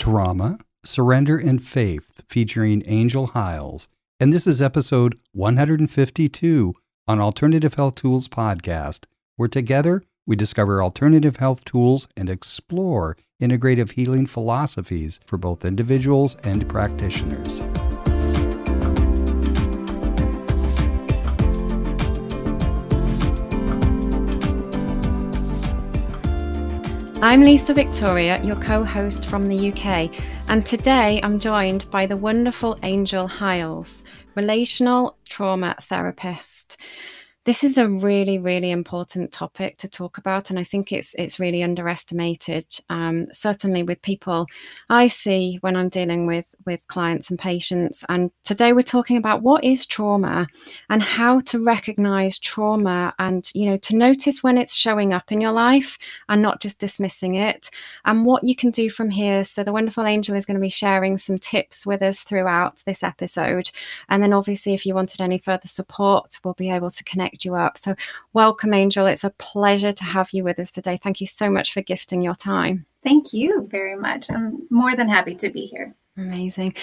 Trauma, 0.00 0.56
Surrender, 0.82 1.36
and 1.36 1.62
Faith, 1.62 2.22
featuring 2.26 2.82
Angel 2.86 3.26
Hiles. 3.26 3.86
And 4.18 4.32
this 4.32 4.46
is 4.46 4.62
episode 4.62 5.18
152 5.32 6.72
on 7.06 7.20
Alternative 7.20 7.74
Health 7.74 7.96
Tools 7.96 8.26
Podcast, 8.26 9.04
where 9.36 9.46
together 9.46 10.02
we 10.26 10.36
discover 10.36 10.82
alternative 10.82 11.36
health 11.36 11.66
tools 11.66 12.08
and 12.16 12.30
explore 12.30 13.18
integrative 13.42 13.90
healing 13.90 14.24
philosophies 14.24 15.20
for 15.26 15.36
both 15.36 15.66
individuals 15.66 16.34
and 16.44 16.66
practitioners. 16.66 17.60
I'm 27.22 27.42
Lisa 27.42 27.74
Victoria, 27.74 28.42
your 28.42 28.56
co 28.56 28.82
host 28.82 29.26
from 29.26 29.46
the 29.46 29.70
UK, 29.70 30.10
and 30.48 30.64
today 30.64 31.20
I'm 31.22 31.38
joined 31.38 31.90
by 31.90 32.06
the 32.06 32.16
wonderful 32.16 32.78
Angel 32.82 33.26
Hiles, 33.26 34.04
relational 34.36 35.18
trauma 35.28 35.76
therapist 35.82 36.78
this 37.50 37.64
is 37.64 37.78
a 37.78 37.88
really 37.88 38.38
really 38.38 38.70
important 38.70 39.32
topic 39.32 39.76
to 39.76 39.88
talk 39.88 40.18
about 40.18 40.50
and 40.50 40.58
i 40.60 40.62
think 40.62 40.92
it's 40.92 41.16
it's 41.18 41.40
really 41.40 41.64
underestimated. 41.64 42.64
Um, 42.88 43.26
certainly 43.32 43.82
with 43.82 44.00
people 44.02 44.46
i 44.88 45.08
see 45.08 45.58
when 45.60 45.74
i'm 45.74 45.88
dealing 45.88 46.28
with 46.28 46.54
with 46.64 46.86
clients 46.86 47.28
and 47.28 47.40
patients 47.40 48.04
and 48.08 48.30
today 48.44 48.72
we're 48.72 48.82
talking 48.82 49.16
about 49.16 49.42
what 49.42 49.64
is 49.64 49.84
trauma 49.84 50.46
and 50.90 51.02
how 51.02 51.40
to 51.40 51.58
recognize 51.62 52.38
trauma 52.38 53.12
and 53.18 53.50
you 53.52 53.68
know 53.68 53.76
to 53.78 53.96
notice 53.96 54.44
when 54.44 54.56
it's 54.56 54.74
showing 54.74 55.12
up 55.12 55.32
in 55.32 55.40
your 55.40 55.50
life 55.50 55.98
and 56.28 56.40
not 56.40 56.60
just 56.60 56.78
dismissing 56.78 57.34
it 57.34 57.68
and 58.04 58.26
what 58.26 58.44
you 58.44 58.54
can 58.54 58.70
do 58.70 58.90
from 58.90 59.10
here. 59.10 59.42
So 59.42 59.64
the 59.64 59.72
wonderful 59.72 60.04
angel 60.04 60.36
is 60.36 60.46
going 60.46 60.56
to 60.56 60.60
be 60.60 60.68
sharing 60.68 61.18
some 61.18 61.38
tips 61.38 61.84
with 61.86 62.02
us 62.02 62.22
throughout 62.22 62.82
this 62.86 63.02
episode 63.02 63.70
and 64.08 64.22
then 64.22 64.32
obviously 64.32 64.74
if 64.74 64.86
you 64.86 64.94
wanted 64.94 65.20
any 65.20 65.38
further 65.38 65.68
support 65.68 66.38
we'll 66.44 66.54
be 66.54 66.70
able 66.70 66.90
to 66.90 67.04
connect 67.04 67.39
you 67.44 67.54
up. 67.54 67.78
So, 67.78 67.94
welcome, 68.32 68.74
Angel. 68.74 69.06
It's 69.06 69.24
a 69.24 69.30
pleasure 69.30 69.92
to 69.92 70.04
have 70.04 70.30
you 70.32 70.44
with 70.44 70.58
us 70.58 70.70
today. 70.70 70.98
Thank 71.02 71.20
you 71.20 71.26
so 71.26 71.50
much 71.50 71.72
for 71.72 71.82
gifting 71.82 72.22
your 72.22 72.34
time. 72.34 72.86
Thank 73.02 73.32
you 73.32 73.66
very 73.70 73.96
much. 73.96 74.30
I'm 74.30 74.66
more 74.70 74.94
than 74.94 75.08
happy 75.08 75.34
to 75.36 75.50
be 75.50 75.66
here. 75.66 75.94
Amazing. 76.16 76.74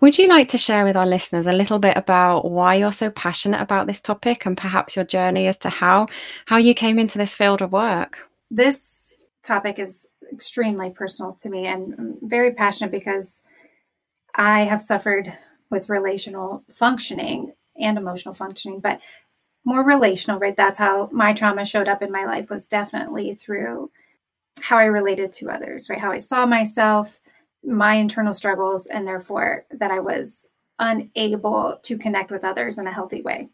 Would 0.00 0.16
you 0.16 0.28
like 0.28 0.48
to 0.48 0.58
share 0.58 0.84
with 0.84 0.96
our 0.96 1.06
listeners 1.06 1.46
a 1.46 1.52
little 1.52 1.78
bit 1.78 1.96
about 1.96 2.50
why 2.50 2.76
you're 2.76 2.92
so 2.92 3.10
passionate 3.10 3.60
about 3.60 3.86
this 3.86 4.00
topic 4.00 4.46
and 4.46 4.56
perhaps 4.56 4.96
your 4.96 5.04
journey 5.04 5.46
as 5.48 5.58
to 5.58 5.68
how 5.68 6.06
how 6.46 6.56
you 6.56 6.72
came 6.72 6.98
into 6.98 7.18
this 7.18 7.34
field 7.34 7.60
of 7.60 7.72
work? 7.72 8.18
This 8.50 9.12
topic 9.42 9.78
is 9.78 10.08
extremely 10.32 10.90
personal 10.90 11.36
to 11.42 11.48
me 11.50 11.66
and 11.66 11.94
I'm 11.98 12.16
very 12.22 12.52
passionate 12.52 12.90
because 12.90 13.42
I 14.34 14.60
have 14.60 14.80
suffered 14.80 15.32
with 15.70 15.88
relational 15.90 16.64
functioning 16.70 17.52
and 17.78 17.98
emotional 17.98 18.34
functioning, 18.34 18.80
but 18.80 19.00
more 19.66 19.84
relational, 19.84 20.38
right? 20.38 20.56
That's 20.56 20.78
how 20.78 21.10
my 21.12 21.32
trauma 21.32 21.64
showed 21.64 21.88
up 21.88 22.00
in 22.00 22.12
my 22.12 22.24
life 22.24 22.48
was 22.48 22.64
definitely 22.64 23.34
through 23.34 23.90
how 24.62 24.78
I 24.78 24.84
related 24.84 25.32
to 25.32 25.50
others, 25.50 25.88
right? 25.90 25.98
How 25.98 26.12
I 26.12 26.18
saw 26.18 26.46
myself, 26.46 27.20
my 27.64 27.96
internal 27.96 28.32
struggles, 28.32 28.86
and 28.86 29.06
therefore 29.06 29.66
that 29.70 29.90
I 29.90 29.98
was 29.98 30.50
unable 30.78 31.78
to 31.82 31.98
connect 31.98 32.30
with 32.30 32.44
others 32.44 32.78
in 32.78 32.86
a 32.86 32.92
healthy 32.92 33.20
way. 33.20 33.48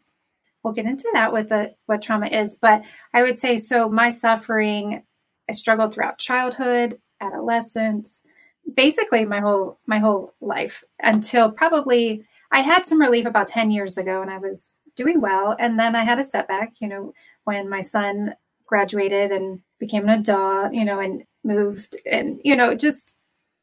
We'll 0.63 0.73
get 0.73 0.85
into 0.85 1.09
that 1.13 1.33
with 1.33 1.49
the, 1.49 1.73
what 1.87 2.03
trauma 2.03 2.27
is, 2.27 2.55
but 2.55 2.85
I 3.13 3.23
would 3.23 3.37
say 3.37 3.57
so. 3.57 3.89
My 3.89 4.09
suffering, 4.09 5.03
I 5.49 5.53
struggled 5.53 5.93
throughout 5.93 6.19
childhood, 6.19 6.99
adolescence, 7.19 8.23
basically 8.71 9.25
my 9.25 9.39
whole 9.39 9.79
my 9.85 9.99
whole 9.99 10.33
life 10.41 10.83
until 11.01 11.51
probably 11.51 12.23
I 12.51 12.59
had 12.59 12.85
some 12.85 13.01
relief 13.01 13.25
about 13.25 13.47
10 13.47 13.71
years 13.71 13.97
ago 13.97 14.21
and 14.21 14.29
I 14.29 14.37
was 14.37 14.79
doing 14.95 15.21
well. 15.21 15.55
And 15.59 15.79
then 15.79 15.95
I 15.95 16.03
had 16.03 16.19
a 16.19 16.23
setback, 16.23 16.79
you 16.79 16.87
know, 16.87 17.13
when 17.45 17.67
my 17.69 17.81
son 17.81 18.35
graduated 18.65 19.31
and 19.31 19.61
became 19.79 20.03
an 20.03 20.19
adult, 20.19 20.73
you 20.73 20.85
know, 20.85 20.99
and 20.99 21.23
moved 21.43 21.95
and, 22.09 22.39
you 22.43 22.55
know, 22.55 22.75
just 22.75 23.17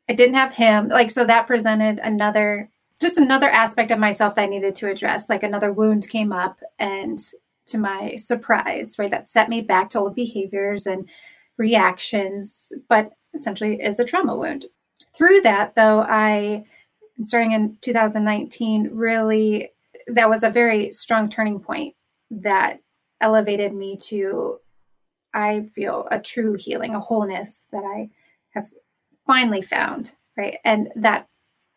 I 0.08 0.12
didn't 0.12 0.34
have 0.34 0.54
him. 0.54 0.88
Like, 0.88 1.08
so 1.08 1.24
that 1.24 1.46
presented 1.46 2.00
another, 2.00 2.68
just 3.00 3.16
another 3.16 3.48
aspect 3.48 3.92
of 3.92 4.00
myself 4.00 4.34
that 4.34 4.42
I 4.42 4.46
needed 4.46 4.74
to 4.76 4.90
address. 4.90 5.30
Like, 5.30 5.44
another 5.44 5.72
wound 5.72 6.08
came 6.08 6.32
up. 6.32 6.58
And 6.80 7.20
to 7.66 7.78
my 7.78 8.16
surprise, 8.16 8.96
right, 8.98 9.10
that 9.12 9.28
set 9.28 9.48
me 9.48 9.60
back 9.60 9.90
to 9.90 10.00
old 10.00 10.16
behaviors 10.16 10.84
and 10.84 11.08
reactions, 11.56 12.72
but 12.88 13.12
essentially 13.32 13.80
is 13.80 14.00
a 14.00 14.04
trauma 14.04 14.36
wound. 14.36 14.66
Through 15.20 15.42
that, 15.42 15.76
though, 15.76 16.00
I, 16.00 16.64
starting 17.20 17.52
in 17.52 17.76
2019, 17.82 18.90
really 18.92 19.70
that 20.06 20.30
was 20.30 20.42
a 20.42 20.50
very 20.50 20.90
strong 20.92 21.28
turning 21.28 21.60
point 21.60 21.94
that 22.30 22.80
elevated 23.20 23.74
me 23.74 23.96
to 23.96 24.58
i 25.34 25.62
feel 25.74 26.08
a 26.10 26.20
true 26.20 26.56
healing 26.58 26.94
a 26.94 27.00
wholeness 27.00 27.66
that 27.72 27.84
i 27.84 28.08
have 28.54 28.64
finally 29.26 29.62
found 29.62 30.14
right? 30.36 30.58
And 30.64 30.90
that 30.96 31.26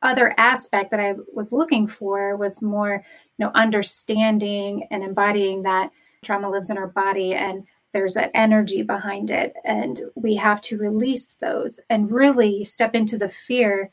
other 0.02 0.34
aspect 0.38 0.92
that 0.92 1.00
i 1.00 1.16
was 1.34 1.52
looking 1.54 1.88
for 1.88 2.36
was 2.36 2.62
more 2.62 3.04
you 3.38 3.46
know 3.46 3.52
understanding 3.54 4.88
and 4.90 5.04
embodying 5.04 5.64
that 5.64 5.92
trauma 6.24 6.50
lives 6.50 6.70
in 6.70 6.78
our 6.78 6.88
body 6.88 7.34
and 7.34 7.66
there's 7.94 8.16
that 8.16 8.32
energy 8.34 8.82
behind 8.82 9.30
it 9.30 9.54
and 9.64 10.02
we 10.16 10.36
have 10.36 10.60
to 10.60 10.78
release 10.78 11.36
those 11.36 11.80
and 11.90 12.12
really 12.12 12.64
step 12.64 12.96
into 12.96 13.18
the 13.18 13.30
fear 13.30 13.92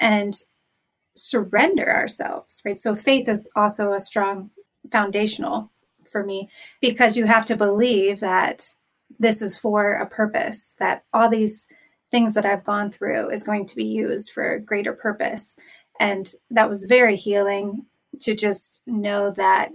and 0.00 0.34
surrender 1.16 1.88
ourselves, 1.92 2.62
right? 2.64 2.78
So 2.78 2.94
faith 2.94 3.28
is 3.28 3.48
also 3.56 3.92
a 3.92 4.00
strong 4.00 4.50
foundational 4.90 5.70
for 6.10 6.24
me 6.24 6.48
because 6.80 7.16
you 7.16 7.26
have 7.26 7.44
to 7.46 7.56
believe 7.56 8.20
that 8.20 8.74
this 9.18 9.42
is 9.42 9.58
for 9.58 9.94
a 9.94 10.06
purpose, 10.06 10.74
that 10.78 11.04
all 11.12 11.28
these 11.28 11.66
things 12.10 12.34
that 12.34 12.46
I've 12.46 12.64
gone 12.64 12.90
through 12.90 13.30
is 13.30 13.44
going 13.44 13.66
to 13.66 13.76
be 13.76 13.84
used 13.84 14.30
for 14.30 14.52
a 14.52 14.60
greater 14.60 14.92
purpose. 14.92 15.58
And 16.00 16.30
that 16.50 16.68
was 16.68 16.86
very 16.86 17.16
healing 17.16 17.86
to 18.20 18.34
just 18.34 18.80
know 18.86 19.30
that 19.32 19.70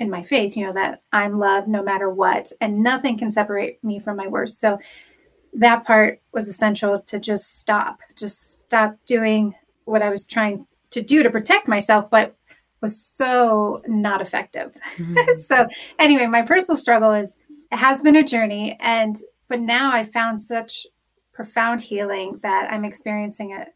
in 0.00 0.10
my 0.10 0.22
faith, 0.22 0.56
you 0.56 0.66
know, 0.66 0.72
that 0.72 1.02
I'm 1.12 1.38
loved 1.38 1.68
no 1.68 1.82
matter 1.82 2.08
what, 2.10 2.50
and 2.60 2.82
nothing 2.82 3.18
can 3.18 3.30
separate 3.30 3.84
me 3.84 4.00
from 4.00 4.16
my 4.16 4.26
worst. 4.26 4.58
So 4.58 4.80
that 5.52 5.84
part 5.84 6.22
was 6.32 6.48
essential 6.48 7.00
to 7.00 7.20
just 7.20 7.58
stop, 7.58 8.00
just 8.18 8.64
stop 8.64 8.96
doing 9.06 9.54
what 9.84 10.02
I 10.02 10.08
was 10.08 10.24
trying 10.24 10.66
to 10.90 11.02
do 11.02 11.22
to 11.22 11.30
protect 11.30 11.68
myself, 11.68 12.10
but 12.10 12.36
was 12.80 12.98
so 12.98 13.82
not 13.86 14.22
effective. 14.22 14.74
Mm-hmm. 14.96 15.14
so 15.40 15.68
anyway, 15.98 16.26
my 16.26 16.42
personal 16.42 16.78
struggle 16.78 17.12
is 17.12 17.38
it 17.70 17.76
has 17.76 18.00
been 18.00 18.16
a 18.16 18.24
journey 18.24 18.76
and 18.80 19.16
but 19.48 19.60
now 19.60 19.92
I 19.92 20.04
found 20.04 20.40
such 20.40 20.86
profound 21.32 21.82
healing 21.82 22.38
that 22.42 22.72
I'm 22.72 22.84
experiencing 22.84 23.52
a 23.52 23.66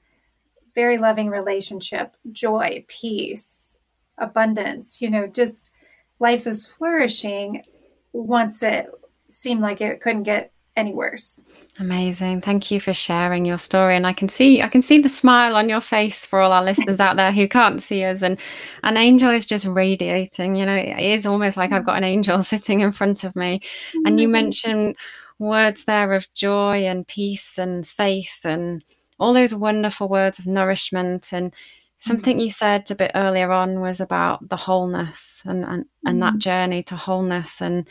very 0.74 0.96
loving 0.98 1.28
relationship, 1.28 2.16
joy, 2.30 2.84
peace, 2.88 3.78
abundance, 4.16 5.02
you 5.02 5.10
know, 5.10 5.26
just 5.26 5.72
life 6.24 6.46
is 6.46 6.66
flourishing 6.66 7.62
once 8.14 8.62
it 8.62 8.86
seemed 9.28 9.60
like 9.60 9.80
it 9.82 10.00
couldn't 10.00 10.22
get 10.22 10.50
any 10.74 10.94
worse. 10.94 11.44
Amazing. 11.78 12.40
Thank 12.40 12.70
you 12.70 12.80
for 12.80 12.94
sharing 12.94 13.44
your 13.44 13.58
story. 13.58 13.94
And 13.94 14.06
I 14.06 14.14
can 14.14 14.30
see 14.30 14.62
I 14.62 14.68
can 14.68 14.80
see 14.80 14.98
the 14.98 15.08
smile 15.08 15.54
on 15.54 15.68
your 15.68 15.82
face 15.82 16.24
for 16.24 16.40
all 16.40 16.52
our 16.52 16.64
listeners 16.70 16.98
out 16.98 17.16
there 17.16 17.30
who 17.30 17.46
can't 17.46 17.82
see 17.82 18.04
us. 18.04 18.22
And 18.22 18.38
an 18.82 18.96
angel 18.96 19.30
is 19.30 19.44
just 19.44 19.66
radiating. 19.66 20.56
You 20.56 20.64
know, 20.66 20.76
it 20.76 20.98
is 20.98 21.26
almost 21.26 21.58
like 21.58 21.72
I've 21.72 21.86
got 21.86 21.98
an 21.98 22.04
angel 22.04 22.42
sitting 22.54 22.80
in 22.80 22.92
front 22.92 23.24
of 23.24 23.36
me. 23.36 23.60
And 24.06 24.18
you 24.18 24.28
mentioned 24.28 24.96
words 25.38 25.84
there 25.84 26.12
of 26.14 26.32
joy 26.32 26.86
and 26.86 27.06
peace 27.06 27.58
and 27.58 27.86
faith 27.86 28.40
and 28.44 28.82
all 29.18 29.34
those 29.34 29.54
wonderful 29.54 30.08
words 30.08 30.38
of 30.38 30.46
nourishment 30.46 31.32
and 31.32 31.52
something 31.98 32.38
you 32.38 32.50
said 32.50 32.90
a 32.90 32.94
bit 32.94 33.12
earlier 33.14 33.50
on 33.50 33.80
was 33.80 34.00
about 34.00 34.48
the 34.48 34.56
wholeness 34.56 35.42
and 35.44 35.64
and, 35.64 35.86
and 36.04 36.22
that 36.22 36.34
mm. 36.34 36.38
journey 36.38 36.82
to 36.84 36.96
wholeness 36.96 37.60
and 37.60 37.88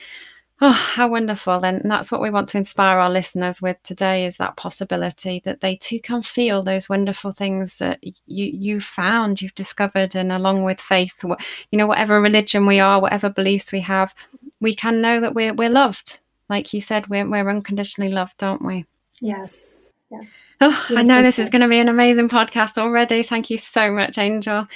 Oh, 0.65 0.71
how 0.71 1.09
wonderful. 1.09 1.65
And 1.65 1.81
that's 1.91 2.09
what 2.09 2.21
we 2.21 2.29
want 2.29 2.47
to 2.49 2.57
inspire 2.57 2.97
our 2.97 3.09
listeners 3.09 3.61
with 3.61 3.83
today 3.83 4.25
is 4.25 4.37
that 4.37 4.55
possibility 4.55 5.41
that 5.43 5.59
they 5.59 5.75
too 5.75 5.99
can 5.99 6.21
feel 6.21 6.63
those 6.63 6.87
wonderful 6.87 7.33
things 7.33 7.79
that 7.79 8.01
you 8.01 8.45
you 8.45 8.79
found, 8.79 9.41
you've 9.41 9.55
discovered, 9.55 10.15
and 10.15 10.31
along 10.31 10.63
with 10.63 10.79
faith, 10.79 11.21
you 11.23 11.77
know, 11.77 11.85
whatever 11.85 12.21
religion 12.21 12.65
we 12.65 12.79
are, 12.79 13.01
whatever 13.01 13.29
beliefs 13.29 13.73
we 13.73 13.81
have, 13.81 14.15
we 14.61 14.73
can 14.73 15.01
know 15.01 15.19
that 15.19 15.33
we're 15.33 15.53
we're 15.53 15.69
loved. 15.69 16.19
Like 16.47 16.73
you 16.73 16.79
said, 16.79 17.09
we're 17.09 17.27
we're 17.27 17.49
unconditionally 17.49 18.13
loved, 18.13 18.41
aren't 18.41 18.63
we? 18.63 18.85
Yes. 19.21 19.81
Yes. 20.13 20.49
Oh, 20.61 20.85
I 20.89 21.01
know 21.01 21.23
this 21.23 21.39
is 21.39 21.49
going 21.49 21.63
to 21.63 21.67
be 21.67 21.79
an 21.79 21.89
amazing 21.89 22.29
podcast 22.29 22.77
already. 22.77 23.23
Thank 23.23 23.49
you 23.49 23.57
so 23.57 23.89
much, 23.89 24.19
Angel. 24.19 24.67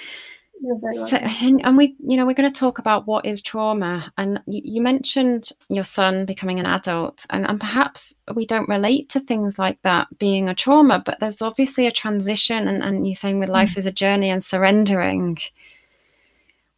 So, 1.06 1.18
and, 1.18 1.64
and, 1.64 1.78
we, 1.78 1.96
you 2.00 2.18
know, 2.18 2.26
we're 2.26 2.34
going 2.34 2.52
to 2.52 2.60
talk 2.60 2.80
about 2.80 3.06
what 3.06 3.28
is 3.28 3.44
trauma. 3.44 4.12
And 4.18 4.40
you, 4.48 4.62
you, 4.66 4.82
mentioned 4.82 5.52
your 5.70 5.84
son 5.84 6.26
becoming 6.26 6.60
an 6.60 6.66
adult, 6.66 7.28
and, 7.30 7.48
and 7.48 7.60
perhaps 7.60 8.16
we 8.34 8.48
don't 8.48 8.68
relate 8.68 9.10
to 9.10 9.20
things 9.20 9.60
like 9.60 9.80
that 9.84 10.08
being 10.18 10.50
a 10.50 10.56
trauma, 10.56 11.04
but 11.06 11.20
there's 11.20 11.44
obviously 11.44 11.86
a 11.86 11.92
transition. 11.92 12.68
And, 12.68 12.82
and 12.82 13.06
you're 13.06 13.16
saying 13.16 13.38
with 13.38 13.50
life 13.50 13.76
mm. 13.76 13.78
is 13.78 13.86
a 13.86 13.92
journey 13.92 14.32
and 14.32 14.44
surrendering. 14.44 15.38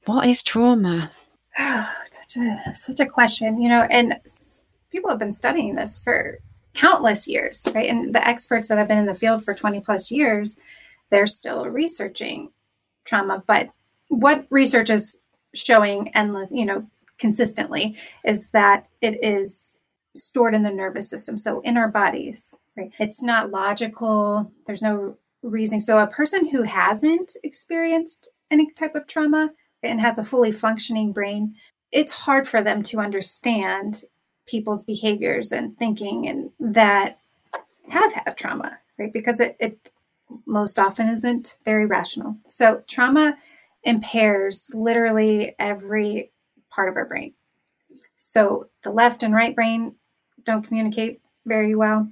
What 0.03 0.27
is 0.27 0.43
trauma? 0.43 1.13
such 1.57 2.35
a 2.35 2.73
such 2.73 2.99
a 2.99 3.05
question, 3.05 3.61
you 3.61 3.69
know, 3.69 3.87
and 3.89 4.15
people 4.91 5.09
have 5.09 5.19
been 5.19 5.31
studying 5.31 5.75
this 5.75 5.97
for 5.97 6.39
countless 6.79 7.27
years, 7.27 7.67
right? 7.75 7.89
And 7.89 8.15
the 8.15 8.25
experts 8.25 8.69
that 8.69 8.77
have 8.77 8.87
been 8.87 8.97
in 8.97 9.05
the 9.05 9.13
field 9.13 9.43
for 9.43 9.53
20 9.53 9.81
plus 9.81 10.11
years, 10.11 10.57
they're 11.09 11.27
still 11.27 11.65
researching 11.65 12.51
trauma. 13.03 13.43
But 13.45 13.71
what 14.07 14.47
research 14.49 14.89
is 14.89 15.23
showing 15.53 16.09
endless, 16.15 16.51
you 16.53 16.65
know, 16.65 16.87
consistently 17.17 17.97
is 18.23 18.51
that 18.51 18.87
it 19.01 19.23
is 19.23 19.81
stored 20.15 20.55
in 20.55 20.63
the 20.63 20.71
nervous 20.71 21.09
system. 21.09 21.37
So 21.37 21.59
in 21.61 21.75
our 21.75 21.89
bodies, 21.89 22.57
right? 22.77 22.91
It's 22.97 23.21
not 23.21 23.51
logical. 23.51 24.51
There's 24.65 24.81
no 24.81 25.17
reason. 25.43 25.79
So 25.79 25.99
a 25.99 26.07
person 26.07 26.49
who 26.49 26.63
hasn't 26.63 27.33
experienced 27.43 28.29
any 28.49 28.71
type 28.71 28.95
of 28.95 29.05
trauma 29.05 29.51
and 29.83 29.99
has 29.99 30.17
a 30.17 30.25
fully 30.25 30.51
functioning 30.51 31.11
brain, 31.11 31.55
it's 31.91 32.13
hard 32.13 32.47
for 32.47 32.61
them 32.61 32.83
to 32.83 32.99
understand 32.99 34.03
people's 34.49 34.83
behaviors 34.83 35.51
and 35.51 35.77
thinking 35.77 36.27
and 36.27 36.51
that 36.59 37.19
have 37.89 38.13
had 38.13 38.37
trauma, 38.37 38.79
right? 38.97 39.13
Because 39.13 39.39
it, 39.39 39.55
it 39.59 39.91
most 40.45 40.77
often 40.79 41.07
isn't 41.07 41.57
very 41.65 41.85
rational. 41.85 42.37
So 42.47 42.83
trauma 42.87 43.37
impairs 43.83 44.71
literally 44.73 45.55
every 45.59 46.31
part 46.69 46.89
of 46.89 46.95
our 46.95 47.05
brain. 47.05 47.33
So 48.15 48.69
the 48.83 48.91
left 48.91 49.23
and 49.23 49.33
right 49.33 49.55
brain 49.55 49.95
don't 50.43 50.65
communicate 50.65 51.21
very 51.45 51.73
well, 51.75 52.09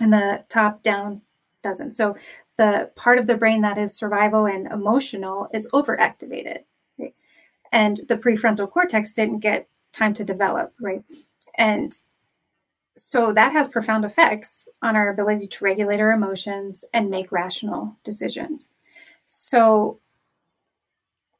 and 0.00 0.12
the 0.12 0.44
top 0.48 0.82
down 0.82 1.22
doesn't. 1.62 1.92
So 1.92 2.16
the 2.56 2.90
part 2.96 3.18
of 3.18 3.26
the 3.26 3.36
brain 3.36 3.60
that 3.62 3.78
is 3.78 3.96
survival 3.96 4.46
and 4.46 4.66
emotional 4.66 5.48
is 5.52 5.68
overactivated. 5.72 6.64
Right? 6.98 7.14
And 7.72 8.00
the 8.08 8.16
prefrontal 8.16 8.70
cortex 8.70 9.12
didn't 9.12 9.40
get 9.40 9.68
time 9.92 10.14
to 10.14 10.24
develop, 10.24 10.74
right? 10.80 11.04
And 11.58 11.92
so 12.96 13.32
that 13.32 13.52
has 13.52 13.68
profound 13.68 14.04
effects 14.04 14.68
on 14.82 14.96
our 14.96 15.08
ability 15.08 15.46
to 15.48 15.64
regulate 15.64 16.00
our 16.00 16.12
emotions 16.12 16.84
and 16.92 17.10
make 17.10 17.32
rational 17.32 17.96
decisions. 18.04 18.72
So, 19.26 19.98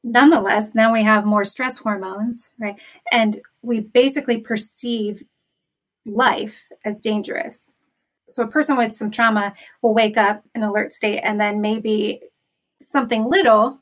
nonetheless, 0.03 0.75
now 0.75 0.91
we 0.91 1.03
have 1.03 1.25
more 1.25 1.43
stress 1.43 1.77
hormones, 1.77 2.51
right? 2.59 2.79
And 3.11 3.39
we 3.61 3.79
basically 3.79 4.39
perceive 4.39 5.23
life 6.05 6.67
as 6.83 6.99
dangerous. 6.99 7.75
So, 8.27 8.43
a 8.43 8.47
person 8.47 8.75
with 8.75 8.93
some 8.93 9.11
trauma 9.11 9.53
will 9.81 9.93
wake 9.93 10.17
up 10.17 10.43
in 10.53 10.63
alert 10.63 10.91
state, 10.91 11.19
and 11.19 11.39
then 11.39 11.61
maybe 11.61 12.21
something 12.81 13.29
little 13.29 13.79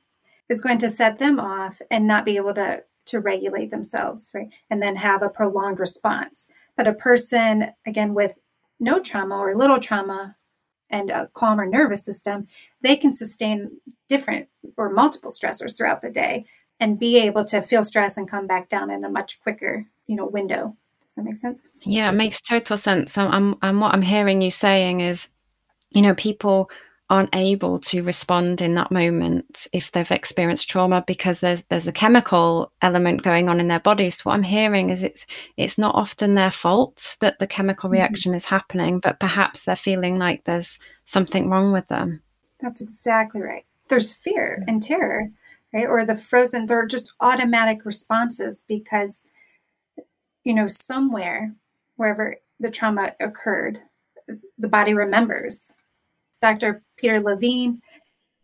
is 0.50 0.62
going 0.62 0.78
to 0.80 0.90
set 0.90 1.18
them 1.18 1.40
off 1.40 1.82
and 1.90 2.06
not 2.06 2.26
be 2.26 2.36
able 2.36 2.54
to 2.54 2.84
to 3.06 3.20
regulate 3.20 3.72
themselves, 3.72 4.32
right? 4.34 4.50
And 4.70 4.82
then 4.82 4.96
have 4.98 5.22
a 5.22 5.30
prolonged 5.30 5.80
response. 5.80 6.50
But 6.76 6.88
a 6.88 6.94
person, 6.94 7.72
again, 7.86 8.14
with 8.14 8.40
no 8.80 9.00
trauma 9.00 9.36
or 9.36 9.56
little 9.56 9.80
trauma 9.80 10.36
and 10.90 11.10
a 11.10 11.30
calmer 11.34 11.66
nervous 11.66 12.06
system, 12.06 12.48
they 12.82 12.96
can 12.96 13.14
sustain 13.14 13.80
different 14.08 14.48
or 14.78 14.90
multiple 14.90 15.32
stressors 15.32 15.78
throughout 15.78 16.02
the 16.02 16.10
day 16.10 16.46
and 16.80 17.00
be 17.00 17.18
able 17.18 17.46
to 17.46 17.62
feel 17.62 17.84
stress 17.84 18.18
and 18.18 18.30
come 18.30 18.48
back 18.48 18.70
down 18.70 18.90
in 18.90 19.04
a 19.04 19.10
much 19.10 19.42
quicker, 19.42 19.86
you 20.08 20.16
know, 20.16 20.26
window. 20.26 20.76
Does 21.02 21.16
that 21.16 21.24
make 21.24 21.36
sense? 21.36 21.64
Yeah, 21.84 22.10
it 22.10 22.14
makes 22.14 22.42
total 22.42 22.78
sense. 22.78 23.18
And, 23.18 23.56
and 23.62 23.82
what 23.82 23.94
I'm 23.94 24.02
hearing 24.02 24.42
you 24.42 24.52
saying 24.52 25.00
is, 25.00 25.28
you 25.92 26.02
know, 26.02 26.16
people 26.16 26.72
aren't 27.10 27.36
able 27.36 27.80
to 27.80 28.02
respond 28.02 28.62
in 28.62 28.76
that 28.76 28.92
moment 28.92 29.68
if 29.74 29.92
they've 29.92 30.10
experienced 30.12 30.70
trauma 30.70 31.04
because 31.06 31.42
there's 31.42 31.62
there's 31.70 31.88
a 31.88 31.92
chemical 31.92 32.72
element 32.82 33.24
going 33.24 33.50
on 33.50 33.60
in 33.60 33.68
their 33.68 33.80
bodies. 33.80 34.18
So 34.18 34.30
what 34.30 34.36
I'm 34.36 34.44
hearing 34.44 34.90
is 34.90 35.04
it's 35.04 35.26
it's 35.58 35.78
not 35.78 35.96
often 35.96 36.36
their 36.36 36.52
fault 36.52 37.18
that 37.20 37.40
the 37.40 37.48
chemical 37.48 37.88
mm-hmm. 37.88 37.96
reaction 37.96 38.32
mm-hmm. 38.32 38.38
is 38.38 38.46
happening, 38.46 39.00
but 39.00 39.20
perhaps 39.20 39.64
they're 39.64 39.76
feeling 39.76 40.18
like 40.18 40.44
there's 40.46 40.80
something 41.06 41.50
wrong 41.50 41.72
with 41.74 41.88
them. 41.88 42.22
That's 42.60 42.82
exactly 42.82 43.42
right. 43.42 43.66
There's 43.90 44.16
fear 44.16 44.64
and 44.68 44.82
terror, 44.82 45.30
right? 45.74 45.86
Or 45.86 46.06
the 46.06 46.16
frozen, 46.16 46.66
they're 46.66 46.88
just 46.88 47.14
automatic 47.20 47.86
responses 47.86 48.64
because 48.68 49.28
you 50.44 50.54
know, 50.54 50.68
somewhere 50.68 51.54
wherever 51.96 52.38
the 52.60 52.72
trauma 52.72 53.14
occurred, 53.20 53.80
the 54.58 54.68
body 54.68 54.94
remembers 54.94 55.78
Dr. 56.44 56.84
Peter 56.98 57.22
Levine, 57.22 57.82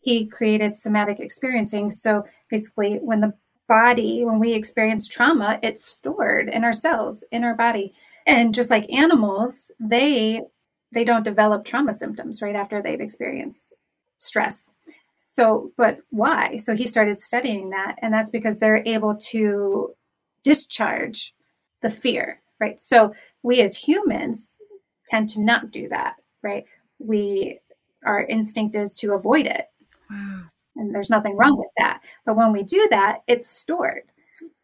he 0.01 0.25
created 0.25 0.74
somatic 0.74 1.19
experiencing. 1.19 1.92
So 1.92 2.24
basically, 2.50 2.96
when 2.96 3.19
the 3.19 3.34
body, 3.68 4.24
when 4.24 4.40
we 4.40 4.54
experience 4.54 5.06
trauma, 5.07 5.60
it's 5.62 5.86
stored 5.86 6.48
in 6.48 6.63
our 6.63 6.72
cells, 6.72 7.25
in 7.30 7.44
our 7.44 7.54
body. 7.54 7.94
And 8.25 8.56
just 8.56 8.69
like 8.69 8.90
animals, 8.92 9.72
they 9.80 10.44
they 10.92 11.04
don't 11.04 11.25
develop 11.25 11.66
trauma 11.66 11.92
symptoms 11.92 12.42
right 12.42 12.56
after 12.56 12.81
they've 12.81 13.01
experienced 13.01 13.75
stress. 14.18 14.72
So, 15.16 15.72
but 15.78 16.00
why? 16.10 16.56
So 16.56 16.75
he 16.75 16.86
started 16.86 17.19
studying 17.19 17.69
that, 17.69 17.96
and 18.01 18.13
that's 18.13 18.31
because 18.31 18.60
they're 18.60 18.81
able 18.86 19.16
to 19.31 19.94
discharge 20.44 21.34
the 21.81 21.90
fear, 21.90 22.42
right? 22.60 22.80
So 22.80 23.13
we 23.44 23.62
as 23.62 23.75
humans 23.75 24.57
tend 25.10 25.30
to 25.30 25.44
not 25.44 25.69
do 25.69 25.90
that, 25.90 26.16
right? 26.42 26.63
We 26.98 27.60
our 28.06 28.24
instinct 28.24 28.75
is 28.75 28.94
to 28.96 29.13
avoid 29.13 29.46
it. 29.46 29.68
Wow. 30.10 30.36
And 30.75 30.94
there's 30.94 31.10
nothing 31.10 31.36
wrong 31.36 31.57
with 31.57 31.69
that. 31.78 32.01
But 32.25 32.38
when 32.38 32.54
we 32.54 32.63
do 32.63 32.88
that, 32.90 33.24
it's 33.28 33.50
stored. 33.50 34.12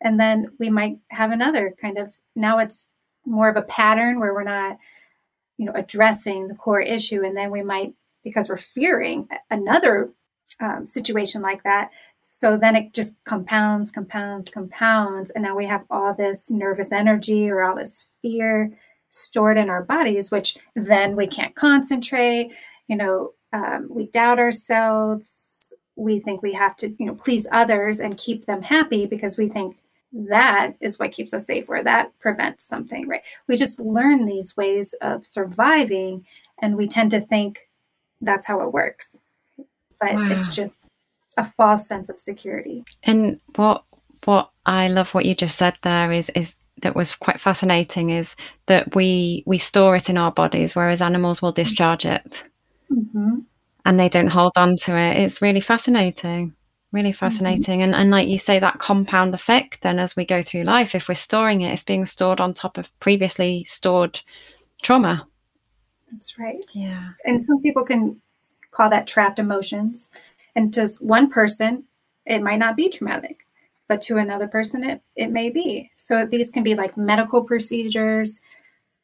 And 0.02 0.20
then 0.20 0.52
we 0.60 0.70
might 0.70 1.00
have 1.10 1.32
another 1.32 1.74
kind 1.80 1.98
of 1.98 2.16
now 2.36 2.60
it's 2.60 2.88
more 3.26 3.50
of 3.50 3.58
a 3.58 3.62
pattern 3.62 4.20
where 4.20 4.34
we're 4.34 4.44
not, 4.44 4.78
you 5.58 5.66
know, 5.66 5.74
addressing 5.76 6.48
the 6.48 6.56
core 6.56 6.80
issue. 6.80 7.24
And 7.24 7.36
then 7.36 7.52
we 7.52 7.64
might, 7.64 7.94
because 8.24 8.50
we're 8.50 8.58
fearing 8.58 9.28
another 9.50 10.12
um, 10.62 10.86
situation 10.86 11.42
like 11.42 11.64
that. 11.64 11.90
So 12.20 12.58
then 12.58 12.76
it 12.76 12.94
just 12.94 13.16
compounds, 13.26 13.92
compounds, 13.92 14.50
compounds. 14.50 15.32
And 15.32 15.44
now 15.44 15.56
we 15.56 15.66
have 15.68 15.84
all 15.90 16.14
this 16.16 16.50
nervous 16.50 16.92
energy 16.92 17.50
or 17.50 17.64
all 17.64 17.76
this 17.76 18.08
fear 18.22 18.72
stored 19.10 19.58
in 19.58 19.70
our 19.70 19.84
bodies, 19.84 20.32
which 20.32 20.58
then 20.76 21.16
we 21.16 21.28
can't 21.28 21.56
concentrate 21.56 22.54
you 22.88 22.96
know, 22.96 23.32
um, 23.54 23.88
we 23.90 24.08
doubt 24.08 24.40
ourselves. 24.40 25.72
We 25.96 26.20
think 26.20 26.42
we 26.42 26.54
have 26.54 26.76
to, 26.78 26.94
you 27.00 27.06
know, 27.06 27.16
please 27.16 27.48
others 27.52 28.00
and 28.00 28.18
keep 28.18 28.46
them 28.46 28.64
happy 28.64 29.06
because 29.06 29.38
we 29.38 29.48
think 29.48 29.78
that 30.12 30.74
is 30.80 31.00
what 31.00 31.12
keeps 31.12 31.34
us 31.34 31.46
safe 31.46 31.70
or 31.70 31.84
that 31.84 32.18
prevents 32.20 32.66
something, 32.66 33.08
right? 33.08 33.24
We 33.48 33.58
just 33.58 33.80
learn 33.80 34.26
these 34.26 34.56
ways 34.56 34.94
of 35.02 35.26
surviving 35.26 36.26
and 36.62 36.78
we 36.78 36.88
tend 36.88 37.12
to 37.12 37.20
think 37.20 37.70
that's 38.22 38.48
how 38.48 38.62
it 38.62 38.72
works. 38.72 39.18
But 40.00 40.16
wow. 40.16 40.30
it's 40.32 40.54
just 40.54 40.90
a 41.38 41.44
false 41.44 41.88
sense 41.88 42.10
of 42.10 42.20
security. 42.20 42.84
And 43.04 43.40
what 43.56 43.84
what 44.26 44.52
I 44.66 44.88
love 44.88 45.14
what 45.14 45.26
you 45.26 45.36
just 45.36 45.58
said 45.58 45.76
there 45.82 46.12
is 46.12 46.30
is 46.32 46.60
that 46.82 46.96
was 46.96 47.16
quite 47.16 47.40
fascinating 47.40 48.10
is 48.10 48.36
that 48.66 48.96
we 48.96 49.44
we 49.46 49.58
store 49.58 49.96
it 49.96 50.10
in 50.10 50.18
our 50.18 50.32
bodies 50.32 50.76
whereas 50.76 51.02
animals 51.02 51.42
will 51.42 51.52
discharge 51.52 52.06
it 52.06 52.44
mm-hmm. 52.92 53.40
and 53.86 54.00
they 54.00 54.10
don't 54.10 54.28
hold 54.28 54.54
on 54.58 54.76
to 54.78 54.96
it. 54.98 55.18
It's 55.18 55.42
really 55.42 55.62
fascinating, 55.62 56.56
really 56.92 57.10
mm-hmm. 57.10 57.18
fascinating. 57.18 57.80
Mm-hmm. 57.80 57.94
And, 57.94 57.96
and 57.96 58.12
like 58.12 58.28
you 58.28 58.38
say, 58.38 58.60
that 58.60 58.80
compound 58.80 59.34
effect, 59.34 59.82
then 59.82 60.00
as 60.00 60.16
we 60.16 60.26
go 60.26 60.44
through 60.44 60.64
life, 60.64 60.96
if 60.96 61.08
we're 61.08 61.16
storing 61.16 61.62
it, 61.62 61.74
it's 61.74 61.84
being 61.84 62.06
stored 62.06 62.40
on 62.40 62.54
top 62.54 62.78
of 62.78 62.90
previously 63.00 63.64
stored 63.66 64.22
trauma. 64.82 65.28
That's 66.12 66.38
right. 66.40 66.64
Yeah. 66.74 67.10
And 67.26 67.42
some 67.42 67.62
people 67.62 67.84
can 67.84 68.22
call 68.72 68.90
that 68.90 69.08
trapped 69.08 69.40
emotions. 69.40 70.10
And 70.56 70.74
to 70.74 70.88
one 71.00 71.30
person, 71.30 71.86
it 72.26 72.42
might 72.42 72.60
not 72.60 72.76
be 72.76 72.90
traumatic, 72.90 73.46
but 73.88 74.02
to 74.02 74.18
another 74.18 74.48
person, 74.48 74.84
it, 74.84 75.02
it 75.16 75.32
may 75.32 75.50
be. 75.50 75.92
So 75.96 76.26
these 76.26 76.50
can 76.50 76.64
be 76.64 76.76
like 76.76 76.98
medical 76.98 77.44
procedures, 77.44 78.42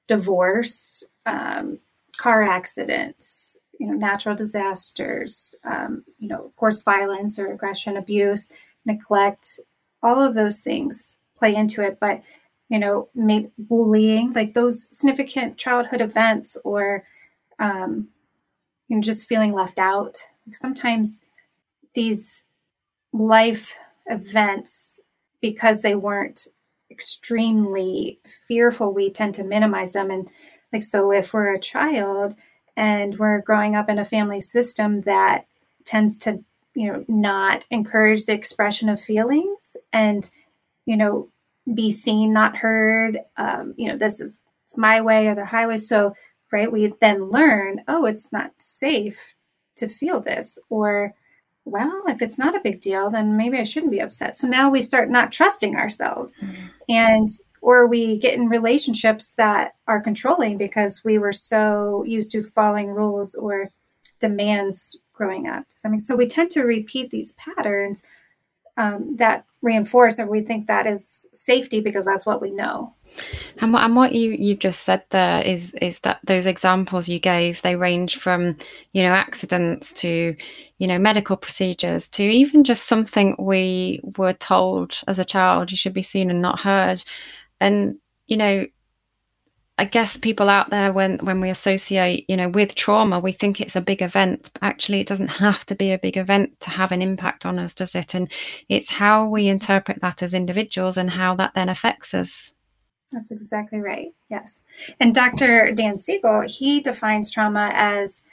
divorce, 0.07 1.07
um, 1.25 1.79
car 2.17 2.43
accidents, 2.43 3.60
you 3.81 3.87
know, 3.87 3.93
natural 3.93 4.35
disasters, 4.35 5.55
um, 5.65 6.03
you 6.19 6.27
know, 6.27 6.45
of 6.45 6.55
course, 6.55 6.83
violence 6.83 7.39
or 7.39 7.51
aggression, 7.51 7.97
abuse, 7.97 8.51
neglect, 8.85 9.59
all 10.03 10.21
of 10.21 10.35
those 10.35 10.59
things 10.59 11.17
play 11.35 11.55
into 11.55 11.81
it. 11.81 11.99
But, 11.99 12.21
you 12.69 12.77
know, 12.77 13.09
maybe 13.15 13.49
bullying, 13.57 14.33
like 14.33 14.53
those 14.53 14.87
significant 14.95 15.57
childhood 15.57 15.99
events 15.99 16.55
or, 16.63 17.05
um, 17.57 18.09
you 18.87 18.97
know, 18.97 19.01
just 19.01 19.27
feeling 19.27 19.51
left 19.51 19.79
out. 19.79 20.15
Sometimes 20.51 21.19
these 21.95 22.45
life 23.11 23.79
events 24.05 25.01
because 25.41 25.81
they 25.81 25.95
weren't 25.95 26.47
extremely 26.91 28.19
fearful 28.47 28.93
we 28.93 29.09
tend 29.09 29.33
to 29.33 29.43
minimize 29.43 29.93
them 29.93 30.11
and 30.11 30.29
like 30.73 30.83
so 30.83 31.11
if 31.11 31.33
we're 31.33 31.53
a 31.53 31.59
child 31.59 32.35
and 32.75 33.17
we're 33.19 33.41
growing 33.41 33.75
up 33.75 33.89
in 33.89 33.99
a 33.99 34.05
family 34.05 34.41
system 34.41 35.01
that 35.01 35.45
tends 35.85 36.17
to 36.19 36.43
you 36.73 36.91
know 36.91 37.05
not 37.07 37.65
encourage 37.69 38.25
the 38.25 38.33
expression 38.33 38.89
of 38.89 38.99
feelings 38.99 39.75
and 39.91 40.29
you 40.85 40.95
know 40.95 41.29
be 41.73 41.91
seen 41.91 42.33
not 42.33 42.57
heard. 42.57 43.19
Um, 43.37 43.73
you 43.77 43.87
know 43.87 43.97
this 43.97 44.19
is 44.19 44.43
it's 44.63 44.77
my 44.77 45.01
way 45.01 45.27
or 45.27 45.35
the 45.35 45.45
highway. 45.45 45.77
So 45.77 46.13
right 46.51 46.71
we 46.71 46.93
then 46.99 47.29
learn 47.29 47.81
oh 47.87 48.05
it's 48.05 48.31
not 48.31 48.51
safe 48.59 49.35
to 49.77 49.87
feel 49.87 50.21
this. 50.21 50.59
Or 50.69 51.13
well 51.65 52.03
if 52.07 52.21
it's 52.21 52.39
not 52.39 52.55
a 52.55 52.61
big 52.61 52.81
deal 52.81 53.11
then 53.11 53.37
maybe 53.37 53.57
i 53.59 53.63
shouldn't 53.63 53.91
be 53.91 53.99
upset. 53.99 54.35
So 54.37 54.47
now 54.47 54.69
we 54.69 54.81
start 54.81 55.09
not 55.09 55.31
trusting 55.31 55.75
ourselves. 55.75 56.39
Mm-hmm. 56.39 56.65
and 56.89 57.27
or 57.61 57.87
we 57.87 58.17
get 58.17 58.33
in 58.33 58.47
relationships 58.47 59.35
that 59.35 59.75
are 59.87 60.01
controlling 60.01 60.57
because 60.57 61.03
we 61.05 61.17
were 61.17 61.31
so 61.31 62.03
used 62.05 62.31
to 62.31 62.43
following 62.43 62.89
rules 62.89 63.35
or 63.35 63.69
demands 64.19 64.97
growing 65.13 65.47
up. 65.47 65.65
I 65.85 65.89
mean, 65.89 65.99
so 65.99 66.15
we 66.15 66.27
tend 66.27 66.49
to 66.51 66.63
repeat 66.63 67.11
these 67.11 67.33
patterns 67.33 68.03
um, 68.77 69.15
that 69.17 69.45
reinforce, 69.61 70.17
and 70.17 70.29
we 70.29 70.41
think 70.41 70.67
that 70.67 70.87
is 70.87 71.27
safety 71.33 71.81
because 71.81 72.05
that's 72.05 72.25
what 72.25 72.41
we 72.41 72.51
know. 72.51 72.95
And 73.57 73.73
what, 73.73 73.83
and 73.83 73.95
what 73.95 74.13
you 74.13 74.31
you 74.31 74.55
just 74.55 74.83
said 74.83 75.03
there 75.09 75.45
is 75.45 75.73
is 75.75 75.99
that 75.99 76.19
those 76.23 76.45
examples 76.45 77.09
you 77.09 77.19
gave 77.19 77.61
they 77.61 77.75
range 77.75 78.17
from 78.17 78.55
you 78.93 79.03
know 79.03 79.11
accidents 79.11 79.91
to 79.93 80.33
you 80.77 80.87
know 80.87 80.97
medical 80.97 81.35
procedures 81.35 82.07
to 82.09 82.23
even 82.23 82.63
just 82.63 82.87
something 82.87 83.35
we 83.37 83.99
were 84.17 84.33
told 84.33 85.01
as 85.07 85.19
a 85.19 85.25
child 85.25 85.71
you 85.71 85.77
should 85.77 85.93
be 85.93 86.01
seen 86.01 86.29
and 86.29 86.41
not 86.41 86.59
heard, 86.59 87.03
and 87.61 87.95
you 88.27 88.35
know 88.35 88.65
I 89.81 89.85
guess 89.85 90.15
people 90.15 90.47
out 90.47 90.69
there 90.69 90.93
when 90.93 91.17
when 91.23 91.41
we 91.41 91.49
associate, 91.49 92.25
you 92.29 92.37
know, 92.37 92.49
with 92.49 92.75
trauma, 92.75 93.19
we 93.19 93.31
think 93.31 93.59
it's 93.59 93.75
a 93.75 93.81
big 93.81 94.03
event, 94.03 94.51
but 94.53 94.61
actually 94.61 94.99
it 94.99 95.07
doesn't 95.07 95.27
have 95.27 95.65
to 95.65 95.75
be 95.75 95.91
a 95.91 95.97
big 95.97 96.17
event 96.17 96.59
to 96.59 96.69
have 96.69 96.91
an 96.91 97.01
impact 97.01 97.47
on 97.47 97.57
us, 97.57 97.73
does 97.73 97.95
it? 97.95 98.13
And 98.13 98.31
it's 98.69 98.91
how 98.91 99.27
we 99.27 99.47
interpret 99.47 99.99
that 100.01 100.21
as 100.21 100.35
individuals 100.35 100.97
and 100.97 101.09
how 101.09 101.35
that 101.37 101.53
then 101.55 101.67
affects 101.67 102.13
us. 102.13 102.53
That's 103.11 103.31
exactly 103.31 103.79
right. 103.79 104.09
Yes. 104.29 104.63
And 104.99 105.15
Dr. 105.15 105.71
Dan 105.73 105.97
Siegel, 105.97 106.43
he 106.47 106.79
defines 106.79 107.31
trauma 107.31 107.71
as 107.73 108.23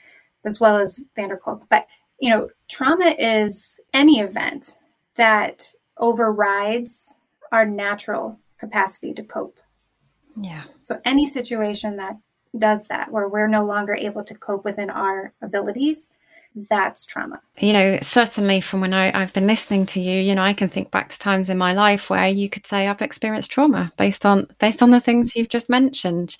as 0.44 0.60
well 0.60 0.76
as 0.76 1.02
van 1.16 1.30
der 1.30 1.38
Kolk, 1.38 1.66
but 1.70 1.86
you 2.20 2.28
know, 2.28 2.50
trauma 2.68 3.14
is 3.18 3.80
any 3.94 4.20
event 4.20 4.76
that 5.14 5.72
overrides 5.96 7.20
our 7.52 7.64
natural 7.64 8.38
capacity 8.58 9.12
to 9.14 9.22
cope. 9.22 9.58
Yeah. 10.40 10.64
So 10.80 11.00
any 11.04 11.26
situation 11.26 11.96
that 11.96 12.16
does 12.56 12.88
that, 12.88 13.10
where 13.10 13.28
we're 13.28 13.48
no 13.48 13.64
longer 13.64 13.94
able 13.94 14.24
to 14.24 14.34
cope 14.34 14.64
within 14.64 14.90
our 14.90 15.32
abilities, 15.42 16.10
that's 16.54 17.04
trauma. 17.04 17.40
You 17.58 17.72
know, 17.72 17.98
certainly 18.02 18.60
from 18.60 18.80
when 18.80 18.94
I, 18.94 19.20
I've 19.20 19.32
been 19.32 19.46
listening 19.46 19.86
to 19.86 20.00
you, 20.00 20.20
you 20.20 20.34
know, 20.34 20.42
I 20.42 20.54
can 20.54 20.68
think 20.68 20.90
back 20.90 21.08
to 21.10 21.18
times 21.18 21.50
in 21.50 21.58
my 21.58 21.72
life 21.72 22.10
where 22.10 22.28
you 22.28 22.48
could 22.48 22.66
say 22.66 22.86
I've 22.86 23.02
experienced 23.02 23.50
trauma 23.50 23.92
based 23.96 24.24
on 24.24 24.48
based 24.58 24.82
on 24.82 24.90
the 24.90 25.00
things 25.00 25.36
you've 25.36 25.48
just 25.48 25.68
mentioned. 25.68 26.36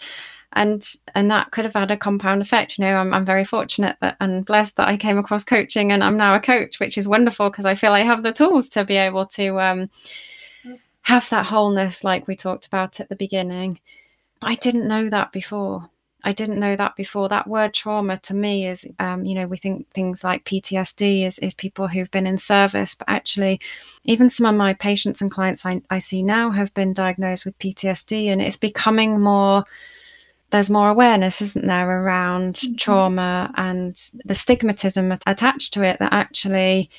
And 0.54 0.82
and 1.14 1.30
that 1.30 1.50
could 1.50 1.66
have 1.66 1.74
had 1.74 1.90
a 1.90 1.96
compound 1.96 2.40
effect. 2.40 2.78
You 2.78 2.84
know, 2.84 2.96
I'm 2.96 3.12
I'm 3.12 3.26
very 3.26 3.44
fortunate 3.44 3.96
that 4.00 4.16
and 4.18 4.46
blessed 4.46 4.76
that 4.76 4.88
I 4.88 4.96
came 4.96 5.18
across 5.18 5.44
coaching 5.44 5.92
and 5.92 6.02
I'm 6.02 6.16
now 6.16 6.34
a 6.34 6.40
coach, 6.40 6.80
which 6.80 6.96
is 6.96 7.06
wonderful 7.06 7.50
because 7.50 7.66
I 7.66 7.74
feel 7.74 7.92
I 7.92 8.00
have 8.00 8.22
the 8.22 8.32
tools 8.32 8.68
to 8.70 8.84
be 8.84 8.96
able 8.96 9.26
to 9.26 9.60
um 9.60 9.90
have 11.08 11.30
that 11.30 11.46
wholeness 11.46 12.04
like 12.04 12.28
we 12.28 12.36
talked 12.36 12.66
about 12.66 13.00
at 13.00 13.08
the 13.08 13.16
beginning. 13.16 13.80
I 14.42 14.56
didn't 14.56 14.86
know 14.86 15.08
that 15.08 15.32
before. 15.32 15.88
I 16.22 16.32
didn't 16.32 16.60
know 16.60 16.76
that 16.76 16.96
before. 16.96 17.30
That 17.30 17.46
word 17.46 17.72
trauma 17.72 18.18
to 18.18 18.34
me 18.34 18.66
is, 18.66 18.86
um, 18.98 19.24
you 19.24 19.34
know, 19.34 19.46
we 19.46 19.56
think 19.56 19.88
things 19.90 20.22
like 20.22 20.44
PTSD 20.44 21.24
is, 21.24 21.38
is 21.38 21.54
people 21.54 21.88
who've 21.88 22.10
been 22.10 22.26
in 22.26 22.36
service, 22.36 22.94
but 22.94 23.08
actually, 23.08 23.58
even 24.04 24.28
some 24.28 24.44
of 24.44 24.54
my 24.54 24.74
patients 24.74 25.22
and 25.22 25.30
clients 25.30 25.64
I, 25.64 25.80
I 25.88 25.98
see 25.98 26.22
now 26.22 26.50
have 26.50 26.74
been 26.74 26.92
diagnosed 26.92 27.46
with 27.46 27.58
PTSD, 27.58 28.26
and 28.26 28.42
it's 28.42 28.58
becoming 28.58 29.18
more. 29.18 29.64
There's 30.50 30.68
more 30.68 30.90
awareness, 30.90 31.40
isn't 31.40 31.66
there, 31.66 32.02
around 32.02 32.56
mm-hmm. 32.56 32.74
trauma 32.76 33.50
and 33.56 33.94
the 34.26 34.34
stigmatism 34.34 35.18
attached 35.26 35.72
to 35.72 35.82
it 35.82 35.98
that 36.00 36.12
actually 36.12 36.90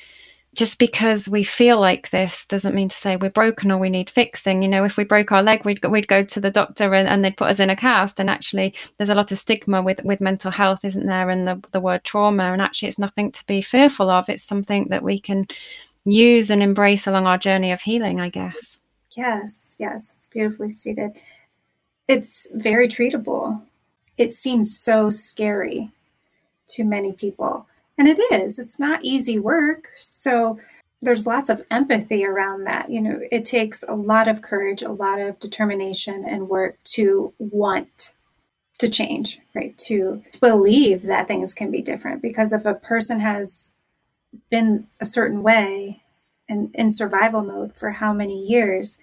just 0.54 0.78
because 0.78 1.28
we 1.28 1.44
feel 1.44 1.80
like 1.80 2.10
this 2.10 2.44
doesn't 2.46 2.74
mean 2.74 2.88
to 2.88 2.96
say 2.96 3.16
we're 3.16 3.30
broken 3.30 3.70
or 3.70 3.78
we 3.78 3.88
need 3.88 4.10
fixing. 4.10 4.62
You 4.62 4.68
know, 4.68 4.84
if 4.84 4.96
we 4.96 5.04
broke 5.04 5.30
our 5.30 5.42
leg, 5.42 5.64
we'd 5.64 5.84
we'd 5.84 6.08
go 6.08 6.24
to 6.24 6.40
the 6.40 6.50
doctor 6.50 6.92
and, 6.92 7.08
and 7.08 7.24
they'd 7.24 7.36
put 7.36 7.48
us 7.48 7.60
in 7.60 7.70
a 7.70 7.76
cast. 7.76 8.18
And 8.18 8.28
actually, 8.28 8.74
there's 8.96 9.10
a 9.10 9.14
lot 9.14 9.30
of 9.30 9.38
stigma 9.38 9.80
with, 9.80 10.04
with 10.04 10.20
mental 10.20 10.50
health, 10.50 10.84
isn't 10.84 11.06
there? 11.06 11.30
And 11.30 11.46
the, 11.46 11.62
the 11.70 11.80
word 11.80 12.02
trauma. 12.02 12.52
And 12.52 12.60
actually, 12.60 12.88
it's 12.88 12.98
nothing 12.98 13.30
to 13.32 13.46
be 13.46 13.62
fearful 13.62 14.10
of. 14.10 14.28
It's 14.28 14.42
something 14.42 14.88
that 14.88 15.04
we 15.04 15.20
can 15.20 15.46
use 16.04 16.50
and 16.50 16.62
embrace 16.62 17.06
along 17.06 17.26
our 17.26 17.38
journey 17.38 17.70
of 17.70 17.82
healing, 17.82 18.20
I 18.20 18.28
guess. 18.28 18.78
Yes, 19.16 19.76
yes, 19.78 20.14
it's 20.16 20.26
beautifully 20.28 20.68
stated. 20.68 21.12
It's 22.08 22.50
very 22.54 22.88
treatable. 22.88 23.62
It 24.18 24.32
seems 24.32 24.76
so 24.76 25.10
scary 25.10 25.90
to 26.70 26.84
many 26.84 27.12
people 27.12 27.66
and 28.00 28.08
it 28.08 28.18
is, 28.32 28.58
it's 28.58 28.80
not 28.80 29.04
easy 29.04 29.38
work. 29.38 29.88
So 29.98 30.58
there's 31.02 31.26
lots 31.26 31.50
of 31.50 31.60
empathy 31.70 32.24
around 32.24 32.64
that. 32.64 32.88
You 32.88 32.98
know, 32.98 33.20
it 33.30 33.44
takes 33.44 33.82
a 33.82 33.94
lot 33.94 34.26
of 34.26 34.40
courage, 34.40 34.80
a 34.80 34.90
lot 34.90 35.20
of 35.20 35.38
determination 35.38 36.24
and 36.26 36.48
work 36.48 36.78
to 36.94 37.34
want 37.38 38.14
to 38.78 38.88
change, 38.88 39.38
right? 39.54 39.76
To 39.76 40.22
believe 40.40 41.02
that 41.02 41.28
things 41.28 41.52
can 41.52 41.70
be 41.70 41.82
different. 41.82 42.22
Because 42.22 42.54
if 42.54 42.64
a 42.64 42.72
person 42.72 43.20
has 43.20 43.76
been 44.50 44.86
a 44.98 45.04
certain 45.04 45.42
way 45.42 46.02
and 46.48 46.74
in 46.74 46.90
survival 46.90 47.42
mode 47.42 47.76
for 47.76 47.90
how 47.90 48.14
many 48.14 48.46
years, 48.46 48.96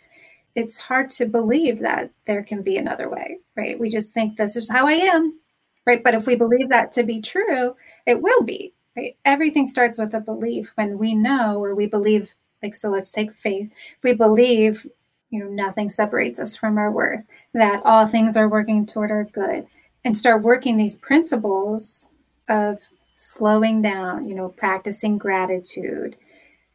it's 0.55 0.79
hard 0.79 1.11
to 1.11 1.27
believe 1.27 1.81
that 1.81 2.09
there 2.25 2.41
can 2.41 2.63
be 2.63 2.77
another 2.77 3.07
way, 3.07 3.37
right? 3.55 3.79
We 3.79 3.89
just 3.89 4.11
think 4.15 4.37
this 4.37 4.55
is 4.55 4.71
how 4.71 4.87
I 4.87 4.93
am, 4.93 5.39
right? 5.85 6.03
But 6.03 6.15
if 6.15 6.25
we 6.25 6.33
believe 6.33 6.69
that 6.69 6.93
to 6.93 7.03
be 7.03 7.21
true, 7.21 7.75
it 8.07 8.23
will 8.23 8.41
be. 8.41 8.73
Right? 8.97 9.15
Everything 9.23 9.67
starts 9.67 9.99
with 9.99 10.15
a 10.15 10.19
belief 10.19 10.71
when 10.73 10.97
we 10.97 11.13
know 11.13 11.59
or 11.59 11.75
we 11.75 11.85
believe, 11.85 12.33
like, 12.63 12.73
so 12.73 12.89
let's 12.89 13.11
take 13.11 13.31
faith. 13.31 13.71
We 14.03 14.13
believe, 14.13 14.87
you 15.29 15.39
know, 15.39 15.49
nothing 15.49 15.89
separates 15.89 16.39
us 16.39 16.55
from 16.55 16.79
our 16.79 16.91
worth, 16.91 17.25
that 17.53 17.83
all 17.85 18.07
things 18.07 18.35
are 18.35 18.49
working 18.49 18.87
toward 18.87 19.11
our 19.11 19.23
good, 19.23 19.67
and 20.03 20.17
start 20.17 20.41
working 20.41 20.77
these 20.77 20.95
principles 20.95 22.09
of 22.49 22.79
slowing 23.13 23.83
down, 23.83 24.27
you 24.27 24.33
know, 24.33 24.49
practicing 24.49 25.19
gratitude, 25.19 26.15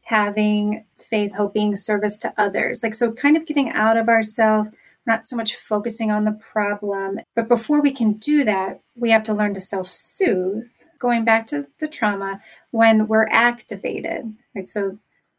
having 0.03 0.85
faith, 0.99 1.35
hope, 1.35 1.55
being 1.55 1.75
service 1.75 2.19
to 2.19 2.33
others. 2.39 2.85
Like, 2.85 2.95
so 2.95 3.11
kind 3.11 3.37
of 3.37 3.47
getting 3.47 3.71
out 3.71 3.97
of 3.97 4.09
ourselves, 4.09 4.71
not 5.07 5.27
so 5.27 5.35
much 5.35 5.57
focusing 5.57 6.13
on 6.13 6.25
the 6.25 6.39
problem. 6.53 7.19
But 7.35 7.49
before 7.49 7.83
we 7.83 7.93
can 7.93 8.13
do 8.13 8.45
that, 8.45 8.81
we 8.95 9.11
have 9.11 9.25
to 9.25 9.35
learn 9.35 9.55
to 9.55 9.61
self 9.61 9.91
soothe 9.91 10.69
going 11.03 11.25
back 11.25 11.49
to 11.49 11.67
the 11.81 11.89
trauma 11.89 12.41
when 12.71 13.09
we're 13.09 13.27
activated, 13.29 14.33
right? 14.55 14.69
So 14.69 14.99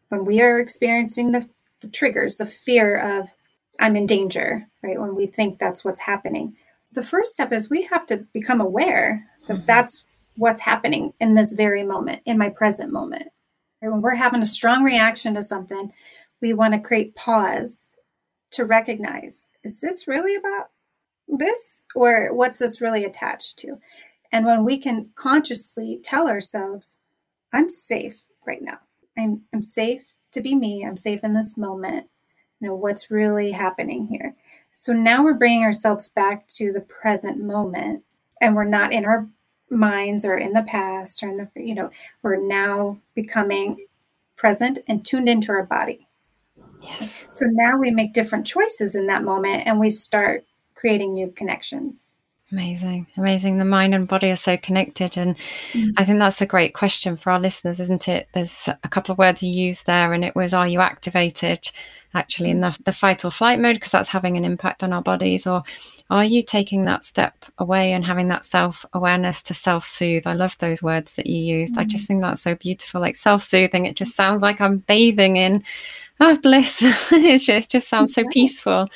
when 0.09 0.25
we 0.25 0.41
are 0.41 0.59
experiencing 0.59 1.31
the, 1.31 1.47
the 1.79 1.87
triggers, 1.87 2.35
the 2.35 2.45
fear 2.45 2.97
of 2.97 3.29
I'm 3.79 3.95
in 3.95 4.05
danger, 4.05 4.67
right? 4.83 4.99
When 4.99 5.15
we 5.15 5.25
think 5.25 5.57
that's 5.57 5.85
what's 5.85 6.01
happening. 6.01 6.57
The 6.91 7.01
first 7.01 7.33
step 7.33 7.53
is 7.53 7.69
we 7.69 7.83
have 7.83 8.05
to 8.07 8.17
become 8.33 8.59
aware 8.59 9.25
that 9.47 9.53
mm-hmm. 9.53 9.65
that's 9.65 10.03
what's 10.35 10.63
happening 10.63 11.13
in 11.19 11.33
this 11.33 11.53
very 11.53 11.83
moment, 11.83 12.21
in 12.25 12.37
my 12.37 12.49
present 12.49 12.91
moment. 12.91 13.29
Right? 13.81 13.89
When 13.89 14.01
we're 14.01 14.15
having 14.15 14.41
a 14.41 14.45
strong 14.45 14.83
reaction 14.83 15.33
to 15.35 15.41
something, 15.41 15.93
we 16.41 16.51
want 16.51 16.73
to 16.73 16.79
create 16.79 17.15
pause 17.15 17.95
to 18.51 18.65
recognize 18.65 19.51
is 19.63 19.81
this 19.81 20.07
really 20.07 20.35
about 20.35 20.69
this 21.27 21.85
or 21.95 22.31
what's 22.33 22.59
this 22.59 22.81
really 22.81 23.05
attached 23.05 23.57
to? 23.59 23.77
And 24.33 24.47
when 24.47 24.65
we 24.65 24.79
can 24.79 25.11
consciously 25.13 25.99
tell 26.03 26.27
ourselves, 26.27 26.97
I'm 27.53 27.69
safe 27.69 28.23
right 28.47 28.63
now. 28.63 28.79
I'm, 29.15 29.43
I'm 29.53 29.61
safe 29.61 30.15
to 30.31 30.41
be 30.41 30.55
me. 30.55 30.83
I'm 30.83 30.97
safe 30.97 31.23
in 31.23 31.33
this 31.33 31.55
moment. 31.55 32.07
You 32.59 32.69
know, 32.69 32.75
what's 32.75 33.11
really 33.11 33.51
happening 33.51 34.07
here. 34.07 34.35
So 34.71 34.91
now 34.91 35.23
we're 35.23 35.35
bringing 35.35 35.63
ourselves 35.63 36.09
back 36.09 36.47
to 36.55 36.71
the 36.71 36.81
present 36.81 37.43
moment 37.43 38.03
and 38.41 38.55
we're 38.55 38.63
not 38.63 38.91
in 38.91 39.05
our 39.05 39.27
minds 39.69 40.25
or 40.25 40.35
in 40.35 40.53
the 40.53 40.63
past 40.63 41.21
or 41.21 41.29
in 41.29 41.37
the, 41.37 41.49
you 41.55 41.75
know, 41.75 41.91
we're 42.23 42.37
now 42.37 42.97
becoming 43.13 43.85
present 44.35 44.79
and 44.87 45.05
tuned 45.05 45.29
into 45.29 45.51
our 45.51 45.63
body. 45.63 46.07
Yes. 46.81 47.27
So 47.33 47.45
now 47.45 47.77
we 47.77 47.91
make 47.91 48.13
different 48.13 48.47
choices 48.47 48.95
in 48.95 49.05
that 49.07 49.23
moment 49.23 49.63
and 49.67 49.79
we 49.79 49.89
start 49.89 50.45
creating 50.73 51.13
new 51.13 51.29
connections. 51.29 52.15
Amazing, 52.53 53.07
amazing. 53.17 53.57
The 53.57 53.65
mind 53.65 53.95
and 53.95 54.07
body 54.07 54.29
are 54.29 54.35
so 54.35 54.57
connected. 54.57 55.17
And 55.17 55.35
mm. 55.71 55.91
I 55.97 56.05
think 56.05 56.19
that's 56.19 56.39
a 56.39 56.45
great 56.45 56.75
question 56.75 57.17
for 57.17 57.31
our 57.31 57.39
listeners, 57.39 57.79
isn't 57.79 58.07
it? 58.07 58.27
There's 58.35 58.69
a 58.83 58.89
couple 58.89 59.11
of 59.11 59.17
words 59.17 59.41
you 59.41 59.51
used 59.51 59.87
there, 59.87 60.13
and 60.13 60.23
it 60.23 60.35
was 60.35 60.53
Are 60.53 60.67
you 60.67 60.79
activated 60.79 61.71
actually 62.13 62.51
in 62.51 62.61
the, 62.61 62.77
the 62.85 62.93
fight 62.93 63.25
or 63.25 63.31
flight 63.31 63.59
mode? 63.59 63.77
Because 63.77 63.89
that's 63.89 64.09
having 64.09 64.37
an 64.37 64.45
impact 64.45 64.83
on 64.83 64.93
our 64.93 65.01
bodies. 65.01 65.47
Or 65.47 65.63
are 66.11 66.23
you 66.23 66.43
taking 66.43 66.85
that 66.85 67.03
step 67.03 67.33
away 67.57 67.91
and 67.91 68.05
having 68.05 68.27
that 68.27 68.45
self 68.45 68.85
awareness 68.93 69.41
to 69.43 69.55
self 69.55 69.87
soothe? 69.87 70.27
I 70.27 70.33
love 70.33 70.55
those 70.59 70.83
words 70.83 71.15
that 71.15 71.25
you 71.25 71.43
used. 71.43 71.73
Mm. 71.73 71.79
I 71.79 71.83
just 71.85 72.07
think 72.07 72.21
that's 72.21 72.43
so 72.43 72.53
beautiful. 72.53 73.01
Like 73.01 73.15
self 73.15 73.41
soothing, 73.41 73.87
it 73.87 73.95
just 73.95 74.15
sounds 74.15 74.43
like 74.43 74.61
I'm 74.61 74.77
bathing 74.77 75.37
in 75.37 75.63
oh, 76.19 76.37
bliss. 76.37 76.77
it 76.83 77.67
just 77.67 77.89
sounds 77.89 78.13
so 78.13 78.23
peaceful 78.29 78.89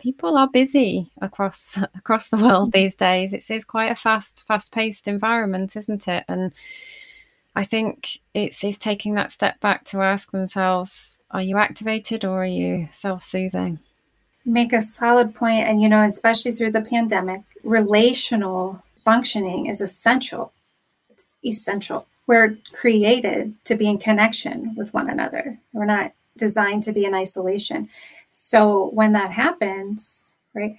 people 0.00 0.36
are 0.36 0.48
busy 0.48 1.10
across 1.20 1.78
across 1.94 2.28
the 2.28 2.36
world 2.36 2.70
mm-hmm. 2.70 2.80
these 2.80 2.94
days. 2.94 3.32
It's, 3.32 3.50
it's 3.50 3.64
quite 3.64 3.92
a 3.92 3.94
fast 3.94 4.44
fast 4.48 4.72
paced 4.72 5.06
environment, 5.06 5.76
isn't 5.76 6.08
it? 6.08 6.24
And 6.26 6.52
I 7.54 7.64
think 7.64 8.18
it's 8.34 8.64
it's 8.64 8.78
taking 8.78 9.14
that 9.14 9.32
step 9.32 9.60
back 9.60 9.84
to 9.86 10.00
ask 10.00 10.32
themselves: 10.32 11.20
Are 11.30 11.42
you 11.42 11.56
activated 11.58 12.24
or 12.24 12.42
are 12.42 12.46
you 12.46 12.88
self 12.90 13.22
soothing? 13.22 13.78
Make 14.44 14.72
a 14.72 14.80
solid 14.80 15.34
point, 15.34 15.68
and 15.68 15.80
you 15.80 15.88
know, 15.88 16.02
especially 16.02 16.52
through 16.52 16.72
the 16.72 16.80
pandemic, 16.80 17.42
relational 17.62 18.82
functioning 18.96 19.66
is 19.66 19.80
essential. 19.80 20.52
It's 21.10 21.34
essential. 21.44 22.06
We're 22.26 22.56
created 22.72 23.54
to 23.64 23.74
be 23.74 23.88
in 23.88 23.98
connection 23.98 24.74
with 24.76 24.94
one 24.94 25.10
another. 25.10 25.58
We're 25.72 25.84
not 25.84 26.12
designed 26.36 26.84
to 26.84 26.92
be 26.92 27.04
in 27.04 27.14
isolation. 27.14 27.88
So 28.30 28.90
when 28.92 29.12
that 29.12 29.32
happens, 29.32 30.38
right, 30.54 30.76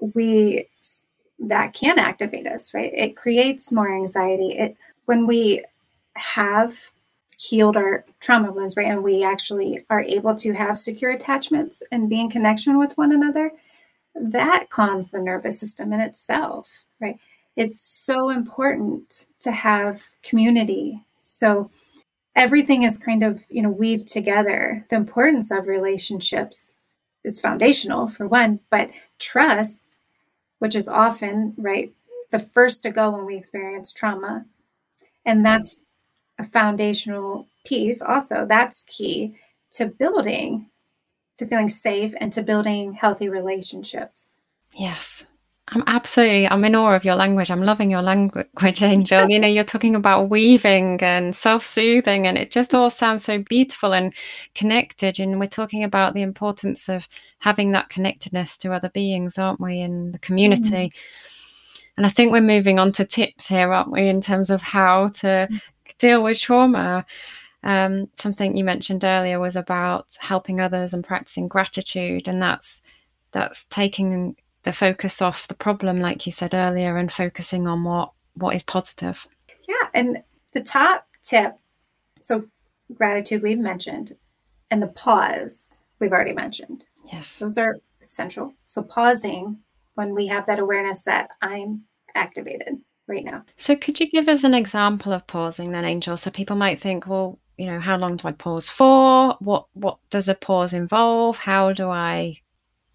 we 0.00 0.68
that 1.38 1.74
can 1.74 1.98
activate 1.98 2.46
us, 2.46 2.72
right? 2.74 2.92
It 2.94 3.16
creates 3.16 3.70
more 3.70 3.94
anxiety. 3.94 4.56
It 4.56 4.76
when 5.04 5.26
we 5.26 5.62
have 6.16 6.90
healed 7.36 7.76
our 7.76 8.04
trauma 8.20 8.50
wounds, 8.50 8.76
right, 8.76 8.86
and 8.86 9.02
we 9.02 9.22
actually 9.22 9.84
are 9.90 10.00
able 10.02 10.34
to 10.36 10.54
have 10.54 10.78
secure 10.78 11.10
attachments 11.10 11.82
and 11.92 12.08
be 12.08 12.20
in 12.20 12.30
connection 12.30 12.78
with 12.78 12.96
one 12.96 13.12
another, 13.12 13.52
that 14.14 14.66
calms 14.70 15.10
the 15.10 15.20
nervous 15.20 15.58
system 15.60 15.92
in 15.92 16.00
itself, 16.00 16.84
right? 17.00 17.18
It's 17.56 17.80
so 17.80 18.30
important 18.30 19.26
to 19.40 19.52
have 19.52 20.06
community. 20.22 21.04
So 21.16 21.70
everything 22.34 22.82
is 22.82 22.96
kind 22.96 23.22
of, 23.22 23.44
you 23.50 23.62
know, 23.62 23.70
weaved 23.70 24.08
together. 24.08 24.86
The 24.88 24.96
importance 24.96 25.50
of 25.50 25.66
relationships 25.66 26.74
is 27.24 27.40
foundational 27.40 28.06
for 28.08 28.28
one, 28.28 28.60
but 28.70 28.90
trust, 29.18 30.00
which 30.58 30.76
is 30.76 30.88
often, 30.88 31.54
right, 31.56 31.92
the 32.30 32.38
first 32.38 32.82
to 32.82 32.90
go 32.90 33.10
when 33.10 33.24
we 33.24 33.36
experience 33.36 33.92
trauma. 33.92 34.46
And 35.24 35.44
that's 35.44 35.82
a 36.38 36.44
foundational 36.44 37.48
piece 37.64 38.02
also. 38.02 38.44
That's 38.46 38.82
key 38.82 39.36
to 39.72 39.86
building, 39.86 40.70
to 41.38 41.46
feeling 41.46 41.68
safe 41.68 42.12
and 42.20 42.32
to 42.32 42.42
building 42.42 42.94
healthy 42.94 43.28
relationships. 43.28 44.40
Yes. 44.72 45.26
I'm 45.74 45.82
absolutely, 45.88 46.46
I'm 46.48 46.64
in 46.64 46.76
awe 46.76 46.94
of 46.94 47.04
your 47.04 47.16
language. 47.16 47.50
I'm 47.50 47.64
loving 47.64 47.90
your 47.90 48.00
language, 48.00 48.46
Angel. 48.82 49.28
you 49.28 49.40
know, 49.40 49.48
you're 49.48 49.64
talking 49.64 49.96
about 49.96 50.30
weaving 50.30 51.02
and 51.02 51.34
self 51.34 51.66
soothing, 51.66 52.28
and 52.28 52.38
it 52.38 52.52
just 52.52 52.74
all 52.74 52.90
sounds 52.90 53.24
so 53.24 53.38
beautiful 53.38 53.92
and 53.92 54.14
connected. 54.54 55.18
And 55.18 55.40
we're 55.40 55.48
talking 55.48 55.82
about 55.82 56.14
the 56.14 56.22
importance 56.22 56.88
of 56.88 57.08
having 57.40 57.72
that 57.72 57.88
connectedness 57.88 58.56
to 58.58 58.72
other 58.72 58.88
beings, 58.88 59.36
aren't 59.36 59.60
we, 59.60 59.80
in 59.80 60.12
the 60.12 60.20
community? 60.20 60.92
Mm. 60.92 60.92
And 61.96 62.06
I 62.06 62.08
think 62.08 62.30
we're 62.30 62.40
moving 62.40 62.78
on 62.78 62.92
to 62.92 63.04
tips 63.04 63.48
here, 63.48 63.72
aren't 63.72 63.90
we, 63.90 64.06
in 64.06 64.20
terms 64.20 64.50
of 64.50 64.62
how 64.62 65.08
to 65.08 65.48
mm. 65.50 65.60
deal 65.98 66.22
with 66.22 66.38
trauma. 66.38 67.04
Um, 67.64 68.10
something 68.16 68.56
you 68.56 68.62
mentioned 68.62 69.02
earlier 69.02 69.40
was 69.40 69.56
about 69.56 70.06
helping 70.20 70.60
others 70.60 70.94
and 70.94 71.02
practicing 71.02 71.48
gratitude, 71.48 72.28
and 72.28 72.40
that's 72.40 72.80
that's 73.32 73.64
taking 73.64 74.36
the 74.64 74.72
focus 74.72 75.22
off 75.22 75.48
the 75.48 75.54
problem, 75.54 76.00
like 76.00 76.26
you 76.26 76.32
said 76.32 76.54
earlier, 76.54 76.96
and 76.96 77.12
focusing 77.12 77.66
on 77.66 77.84
what 77.84 78.12
what 78.34 78.56
is 78.56 78.62
positive. 78.62 79.26
Yeah, 79.68 79.88
and 79.94 80.22
the 80.52 80.62
top 80.62 81.06
tip. 81.22 81.56
So 82.18 82.46
gratitude 82.92 83.42
we've 83.42 83.58
mentioned, 83.58 84.12
and 84.70 84.82
the 84.82 84.88
pause 84.88 85.82
we've 86.00 86.12
already 86.12 86.32
mentioned. 86.32 86.84
Yes, 87.12 87.38
those 87.38 87.58
are 87.58 87.76
essential. 88.00 88.54
So 88.64 88.82
pausing 88.82 89.58
when 89.94 90.14
we 90.14 90.26
have 90.26 90.46
that 90.46 90.58
awareness 90.58 91.04
that 91.04 91.30
I'm 91.40 91.82
activated 92.14 92.80
right 93.06 93.24
now. 93.24 93.44
So 93.56 93.76
could 93.76 94.00
you 94.00 94.10
give 94.10 94.28
us 94.28 94.44
an 94.44 94.54
example 94.54 95.12
of 95.12 95.26
pausing 95.26 95.72
then, 95.72 95.84
Angel? 95.84 96.16
So 96.16 96.30
people 96.30 96.56
might 96.56 96.80
think, 96.80 97.06
well, 97.06 97.38
you 97.56 97.66
know, 97.66 97.80
how 97.80 97.96
long 97.96 98.16
do 98.16 98.26
I 98.28 98.32
pause 98.32 98.68
for? 98.70 99.36
What 99.40 99.66
what 99.74 99.98
does 100.10 100.28
a 100.28 100.34
pause 100.34 100.72
involve? 100.72 101.38
How 101.38 101.72
do 101.72 101.88
I 101.88 102.40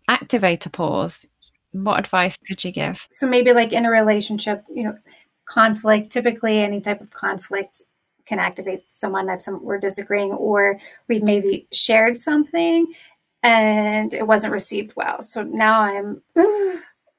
activate 0.08 0.66
a 0.66 0.70
pause? 0.70 1.26
What 1.72 2.00
advice 2.00 2.38
could 2.48 2.64
you 2.64 2.72
give? 2.72 3.06
So 3.12 3.28
maybe 3.28 3.54
like 3.54 3.74
in 3.74 3.86
a 3.86 3.92
relationship, 3.92 4.64
you 4.74 4.84
know, 4.84 4.98
conflict, 5.46 6.12
typically 6.12 6.60
any 6.60 6.82
type 6.82 7.02
of 7.02 7.12
conflict 7.12 7.84
can 8.26 8.40
activate 8.40 8.84
someone 8.88 9.28
if 9.30 9.42
some, 9.42 9.64
we're 9.64 9.80
disagreeing 9.80 10.32
or 10.32 10.80
we've 11.08 11.24
maybe 11.24 11.68
shared 11.74 12.18
something 12.18 12.94
and 13.42 14.14
it 14.14 14.28
wasn't 14.28 14.54
received 14.54 14.94
well. 14.96 15.22
So 15.22 15.44
now 15.44 15.82
I'm, 15.82 16.22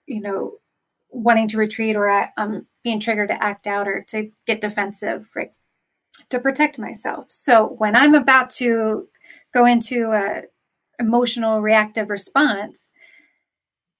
you 0.06 0.20
know, 0.20 0.54
wanting 1.10 1.48
to 1.48 1.56
retreat 1.56 1.96
or 1.96 2.08
I, 2.08 2.30
am 2.36 2.66
being 2.84 3.00
triggered 3.00 3.28
to 3.28 3.42
act 3.42 3.66
out 3.66 3.88
or 3.88 4.04
to 4.08 4.30
get 4.46 4.60
defensive, 4.60 5.28
right? 5.34 5.50
To 6.30 6.38
protect 6.38 6.78
myself. 6.78 7.26
So 7.28 7.66
when 7.66 7.96
I'm 7.96 8.14
about 8.14 8.50
to 8.50 9.08
go 9.52 9.66
into 9.66 10.12
a 10.12 10.44
emotional 11.00 11.60
reactive 11.60 12.10
response, 12.10 12.90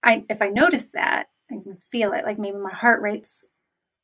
I 0.03 0.25
if 0.29 0.43
I 0.43 0.49
notice 0.49 0.93
that, 0.93 1.29
I 1.51 1.57
can 1.63 1.75
feel 1.75 2.13
it. 2.13 2.25
Like 2.25 2.39
maybe 2.39 2.57
my 2.57 2.73
heart 2.73 3.03
rate's, 3.03 3.51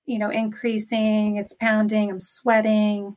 you 0.05 0.19
know, 0.19 0.31
increasing, 0.31 1.37
it's 1.37 1.53
pounding, 1.53 2.11
I'm 2.11 2.21
sweating, 2.21 3.17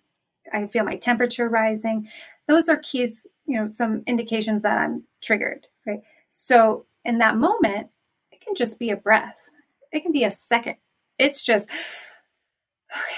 I 0.51 0.67
feel 0.67 0.83
my 0.83 0.95
temperature 0.95 1.49
rising. 1.49 2.07
Those 2.47 2.69
are 2.69 2.77
keys, 2.77 3.27
you 3.45 3.59
know, 3.59 3.69
some 3.71 4.03
indications 4.07 4.63
that 4.63 4.77
I'm 4.77 5.03
triggered, 5.21 5.67
right? 5.85 6.01
So 6.29 6.85
in 7.05 7.17
that 7.19 7.37
moment, 7.37 7.89
it 8.31 8.41
can 8.41 8.55
just 8.55 8.79
be 8.79 8.89
a 8.89 8.97
breath. 8.97 9.51
It 9.91 10.01
can 10.01 10.11
be 10.11 10.23
a 10.23 10.31
second. 10.31 10.75
It's 11.17 11.43
just 11.43 11.69
okay. 12.91 13.15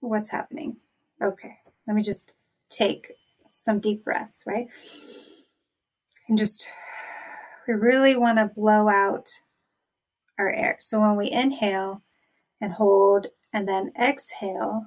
What's 0.00 0.30
happening? 0.30 0.76
Okay. 1.22 1.58
Let 1.86 1.94
me 1.94 2.02
just 2.02 2.34
take 2.70 3.12
some 3.48 3.80
deep 3.80 4.04
breaths, 4.04 4.44
right? 4.46 4.68
And 6.28 6.38
just 6.38 6.68
we 7.68 7.74
really 7.74 8.16
want 8.16 8.38
to 8.38 8.46
blow 8.46 8.88
out 8.88 9.42
our 10.38 10.50
air. 10.50 10.78
So 10.80 11.00
when 11.00 11.16
we 11.16 11.30
inhale 11.30 12.02
and 12.60 12.72
hold 12.72 13.26
and 13.52 13.68
then 13.68 13.92
exhale, 14.00 14.86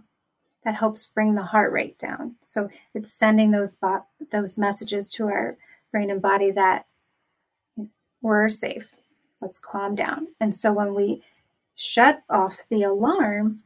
that 0.64 0.76
helps 0.76 1.06
bring 1.06 1.36
the 1.36 1.44
heart 1.44 1.72
rate 1.72 1.98
down. 2.00 2.36
So 2.42 2.70
it's 2.94 3.14
sending 3.14 3.52
those 3.52 3.76
bo- 3.76 4.06
those 4.32 4.58
messages 4.58 5.10
to 5.12 5.26
our 5.26 5.58
brain 5.92 6.10
and 6.10 6.22
body 6.22 6.52
that 6.52 6.88
we're 8.22 8.50
safe. 8.50 8.96
Let's 9.42 9.60
calm 9.60 9.96
down. 9.96 10.28
And 10.40 10.54
so 10.54 10.74
when 10.74 10.94
we 10.94 11.24
shut 11.76 12.24
off 12.30 12.64
the 12.70 12.84
alarm, 12.84 13.64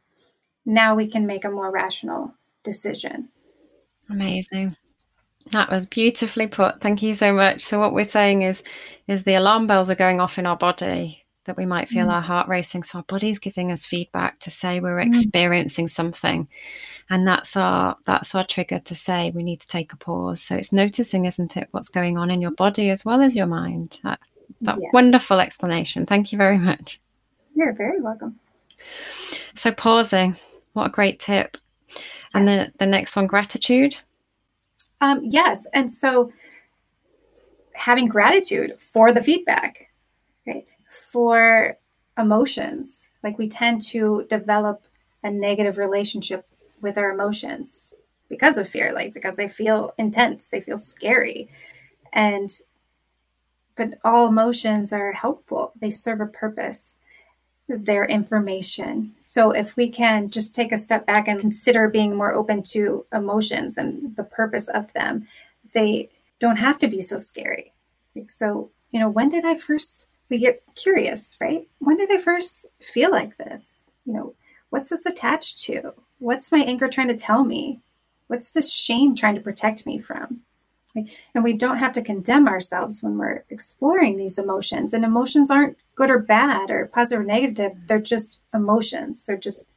now 0.64 0.94
we 0.94 1.06
can 1.06 1.26
make 1.26 1.44
a 1.44 1.50
more 1.50 1.70
rational 1.70 2.34
decision. 2.62 3.28
Amazing. 4.08 4.76
That 5.52 5.70
was 5.70 5.86
beautifully 5.86 6.48
put. 6.48 6.80
Thank 6.80 7.02
you 7.02 7.14
so 7.14 7.32
much. 7.32 7.60
So 7.60 7.78
what 7.78 7.92
we're 7.92 8.04
saying 8.04 8.42
is 8.42 8.62
is 9.06 9.22
the 9.22 9.34
alarm 9.34 9.66
bells 9.66 9.90
are 9.90 9.94
going 9.94 10.20
off 10.20 10.38
in 10.38 10.46
our 10.46 10.56
body 10.56 11.24
that 11.44 11.56
we 11.56 11.64
might 11.64 11.88
feel 11.88 12.06
mm. 12.06 12.12
our 12.12 12.20
heart 12.20 12.48
racing. 12.48 12.82
So 12.82 12.98
our 12.98 13.04
body's 13.04 13.38
giving 13.38 13.70
us 13.70 13.86
feedback 13.86 14.40
to 14.40 14.50
say 14.50 14.80
we're 14.80 14.96
mm. 14.96 15.06
experiencing 15.06 15.88
something. 15.88 16.48
And 17.08 17.26
that's 17.26 17.56
our 17.56 17.96
that's 18.04 18.34
our 18.34 18.44
trigger 18.44 18.80
to 18.80 18.94
say 18.94 19.30
we 19.30 19.44
need 19.44 19.60
to 19.60 19.68
take 19.68 19.92
a 19.92 19.96
pause. 19.96 20.42
So 20.42 20.56
it's 20.56 20.72
noticing, 20.72 21.24
isn't 21.24 21.56
it, 21.56 21.68
what's 21.70 21.88
going 21.88 22.18
on 22.18 22.30
in 22.30 22.40
your 22.40 22.50
body 22.50 22.90
as 22.90 23.04
well 23.04 23.22
as 23.22 23.36
your 23.36 23.46
mind. 23.46 24.00
That, 24.02 24.18
that 24.62 24.78
yes. 24.80 24.90
wonderful 24.92 25.40
explanation. 25.40 26.06
Thank 26.06 26.32
you 26.32 26.38
very 26.38 26.58
much. 26.58 27.00
You're 27.54 27.72
very 27.72 28.00
welcome. 28.00 28.38
So 29.54 29.72
pausing, 29.72 30.36
what 30.72 30.86
a 30.86 30.90
great 30.90 31.20
tip. 31.20 31.56
And 32.34 32.46
yes. 32.46 32.70
the, 32.72 32.78
the 32.78 32.86
next 32.86 33.16
one, 33.16 33.26
gratitude. 33.26 33.96
Um, 35.00 35.20
yes. 35.24 35.66
And 35.74 35.90
so 35.90 36.32
having 37.74 38.08
gratitude 38.08 38.78
for 38.78 39.12
the 39.12 39.22
feedback, 39.22 39.90
right? 40.46 40.66
For 40.88 41.78
emotions. 42.18 43.10
Like 43.22 43.38
we 43.38 43.48
tend 43.48 43.82
to 43.88 44.26
develop 44.28 44.86
a 45.22 45.30
negative 45.30 45.78
relationship 45.78 46.46
with 46.80 46.96
our 46.96 47.10
emotions 47.10 47.92
because 48.28 48.58
of 48.58 48.68
fear, 48.68 48.92
like 48.92 49.12
because 49.12 49.36
they 49.36 49.48
feel 49.48 49.92
intense, 49.98 50.48
they 50.48 50.60
feel 50.60 50.76
scary. 50.76 51.48
And 52.12 52.50
but 53.76 53.98
all 54.02 54.26
emotions 54.26 54.92
are 54.92 55.12
helpful. 55.12 55.72
They 55.78 55.90
serve 55.90 56.20
a 56.20 56.26
purpose. 56.26 56.95
They're 57.68 58.04
information. 58.04 59.14
So 59.18 59.50
if 59.50 59.76
we 59.76 59.88
can 59.88 60.28
just 60.28 60.54
take 60.54 60.70
a 60.70 60.78
step 60.78 61.04
back 61.04 61.26
and 61.26 61.40
consider 61.40 61.88
being 61.88 62.14
more 62.14 62.32
open 62.32 62.62
to 62.70 63.06
emotions 63.12 63.76
and 63.76 64.14
the 64.16 64.24
purpose 64.24 64.68
of 64.68 64.92
them, 64.92 65.26
they 65.74 66.10
don't 66.38 66.56
have 66.56 66.78
to 66.78 66.88
be 66.88 67.00
so 67.00 67.18
scary. 67.18 67.72
Like, 68.14 68.30
so, 68.30 68.70
you 68.90 69.00
know, 69.00 69.08
when 69.08 69.28
did 69.28 69.44
I 69.44 69.56
first 69.56 70.08
we 70.28 70.38
get 70.38 70.62
curious, 70.74 71.36
right? 71.40 71.66
When 71.78 71.96
did 71.96 72.10
I 72.12 72.18
first 72.18 72.66
feel 72.80 73.10
like 73.10 73.36
this? 73.36 73.88
You 74.04 74.12
know, 74.12 74.34
what's 74.70 74.90
this 74.90 75.06
attached 75.06 75.58
to? 75.64 75.94
What's 76.18 76.52
my 76.52 76.58
anchor 76.58 76.88
trying 76.88 77.08
to 77.08 77.16
tell 77.16 77.44
me? 77.44 77.80
What's 78.26 78.50
this 78.50 78.72
shame 78.72 79.14
trying 79.14 79.36
to 79.36 79.40
protect 79.40 79.86
me 79.86 79.98
from? 79.98 80.40
And 81.34 81.44
we 81.44 81.52
don't 81.52 81.78
have 81.78 81.92
to 81.92 82.02
condemn 82.02 82.48
ourselves 82.48 83.02
when 83.02 83.18
we're 83.18 83.44
exploring 83.50 84.16
these 84.16 84.38
emotions. 84.38 84.94
And 84.94 85.04
emotions 85.04 85.50
aren't 85.50 85.76
good 85.96 86.10
or 86.10 86.18
bad 86.18 86.70
or 86.70 86.86
positive 86.86 87.22
or 87.22 87.26
negative. 87.26 87.86
They're 87.86 88.00
just 88.00 88.42
emotions. 88.54 89.26
They're 89.26 89.36
just 89.36 89.68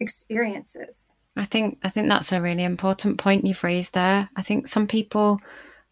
experiences. 0.00 1.14
I 1.36 1.44
think 1.44 1.78
I 1.82 1.90
think 1.90 2.08
that's 2.08 2.32
a 2.32 2.40
really 2.40 2.64
important 2.64 3.18
point 3.18 3.44
you've 3.44 3.64
raised 3.64 3.94
there. 3.94 4.28
I 4.36 4.42
think 4.42 4.66
some 4.66 4.86
people 4.86 5.40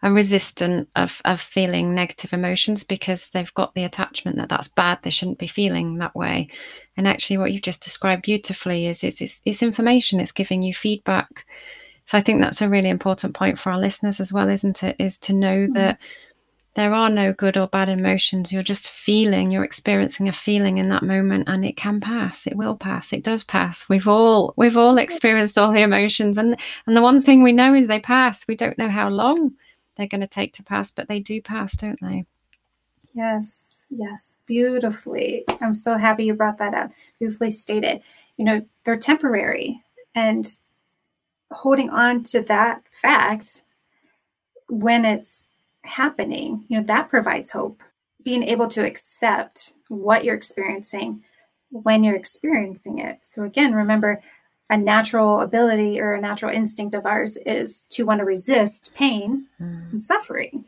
are 0.02 0.12
resistant 0.12 0.88
of, 0.96 1.20
of 1.26 1.42
feeling 1.42 1.94
negative 1.94 2.32
emotions 2.32 2.84
because 2.84 3.28
they've 3.28 3.52
got 3.52 3.74
the 3.74 3.84
attachment 3.84 4.38
that 4.38 4.48
that's 4.48 4.68
bad 4.68 4.98
they 5.02 5.10
shouldn't 5.10 5.38
be 5.38 5.46
feeling 5.46 5.98
that 5.98 6.16
way 6.16 6.48
and 6.96 7.06
actually 7.06 7.36
what 7.36 7.52
you've 7.52 7.60
just 7.60 7.82
described 7.82 8.22
beautifully 8.22 8.86
is 8.86 9.04
it's, 9.04 9.20
it's, 9.20 9.42
it's 9.44 9.62
information 9.62 10.18
it's 10.18 10.32
giving 10.32 10.62
you 10.62 10.72
feedback 10.72 11.44
so 12.10 12.18
I 12.18 12.22
think 12.22 12.40
that's 12.40 12.60
a 12.60 12.68
really 12.68 12.88
important 12.88 13.36
point 13.36 13.56
for 13.56 13.70
our 13.70 13.78
listeners 13.78 14.18
as 14.18 14.32
well, 14.32 14.48
isn't 14.48 14.82
it? 14.82 14.96
Is 14.98 15.16
to 15.18 15.32
know 15.32 15.58
mm-hmm. 15.58 15.74
that 15.74 16.00
there 16.76 16.94
are 16.94 17.10
no 17.10 17.32
good 17.32 17.56
or 17.56 17.66
bad 17.66 17.88
emotions. 17.88 18.52
You're 18.52 18.62
just 18.62 18.90
feeling, 18.90 19.50
you're 19.50 19.64
experiencing 19.64 20.28
a 20.28 20.32
feeling 20.32 20.78
in 20.78 20.88
that 20.90 21.02
moment 21.02 21.48
and 21.48 21.64
it 21.64 21.76
can 21.76 22.00
pass. 22.00 22.46
It 22.46 22.56
will 22.56 22.76
pass. 22.76 23.12
It 23.12 23.24
does 23.24 23.42
pass. 23.42 23.88
We've 23.88 24.06
all 24.06 24.54
we've 24.56 24.76
all 24.76 24.98
experienced 24.98 25.58
all 25.58 25.72
the 25.72 25.82
emotions 25.82 26.38
and 26.38 26.56
and 26.86 26.96
the 26.96 27.02
one 27.02 27.22
thing 27.22 27.42
we 27.42 27.52
know 27.52 27.74
is 27.74 27.86
they 27.86 28.00
pass. 28.00 28.46
We 28.46 28.54
don't 28.54 28.78
know 28.78 28.88
how 28.88 29.08
long 29.08 29.52
they're 29.96 30.06
going 30.06 30.20
to 30.20 30.26
take 30.26 30.52
to 30.54 30.62
pass, 30.62 30.90
but 30.90 31.08
they 31.08 31.20
do 31.20 31.42
pass, 31.42 31.76
don't 31.76 31.98
they? 32.00 32.24
Yes, 33.12 33.88
yes, 33.90 34.38
beautifully. 34.46 35.44
I'm 35.60 35.74
so 35.74 35.98
happy 35.98 36.24
you 36.24 36.34
brought 36.34 36.58
that 36.58 36.74
up. 36.74 36.92
Beautifully 37.18 37.50
stated. 37.50 38.00
You 38.36 38.44
know, 38.44 38.66
they're 38.84 38.96
temporary 38.96 39.82
and 40.14 40.44
holding 41.50 41.90
on 41.90 42.22
to 42.22 42.40
that 42.42 42.82
fact 42.92 43.64
when 44.68 45.04
it's 45.04 45.49
happening, 45.84 46.64
you 46.68 46.78
know, 46.78 46.84
that 46.86 47.08
provides 47.08 47.50
hope. 47.50 47.82
Being 48.22 48.42
able 48.42 48.68
to 48.68 48.84
accept 48.84 49.74
what 49.88 50.24
you're 50.24 50.34
experiencing 50.34 51.22
when 51.70 52.04
you're 52.04 52.16
experiencing 52.16 52.98
it. 52.98 53.18
So, 53.22 53.44
again, 53.44 53.74
remember 53.74 54.20
a 54.68 54.76
natural 54.76 55.40
ability 55.40 56.00
or 56.00 56.12
a 56.12 56.20
natural 56.20 56.52
instinct 56.52 56.94
of 56.94 57.06
ours 57.06 57.36
is 57.46 57.86
to 57.90 58.04
want 58.04 58.20
to 58.20 58.24
resist 58.24 58.94
pain 58.94 59.46
mm. 59.60 59.90
and 59.90 60.02
suffering. 60.02 60.64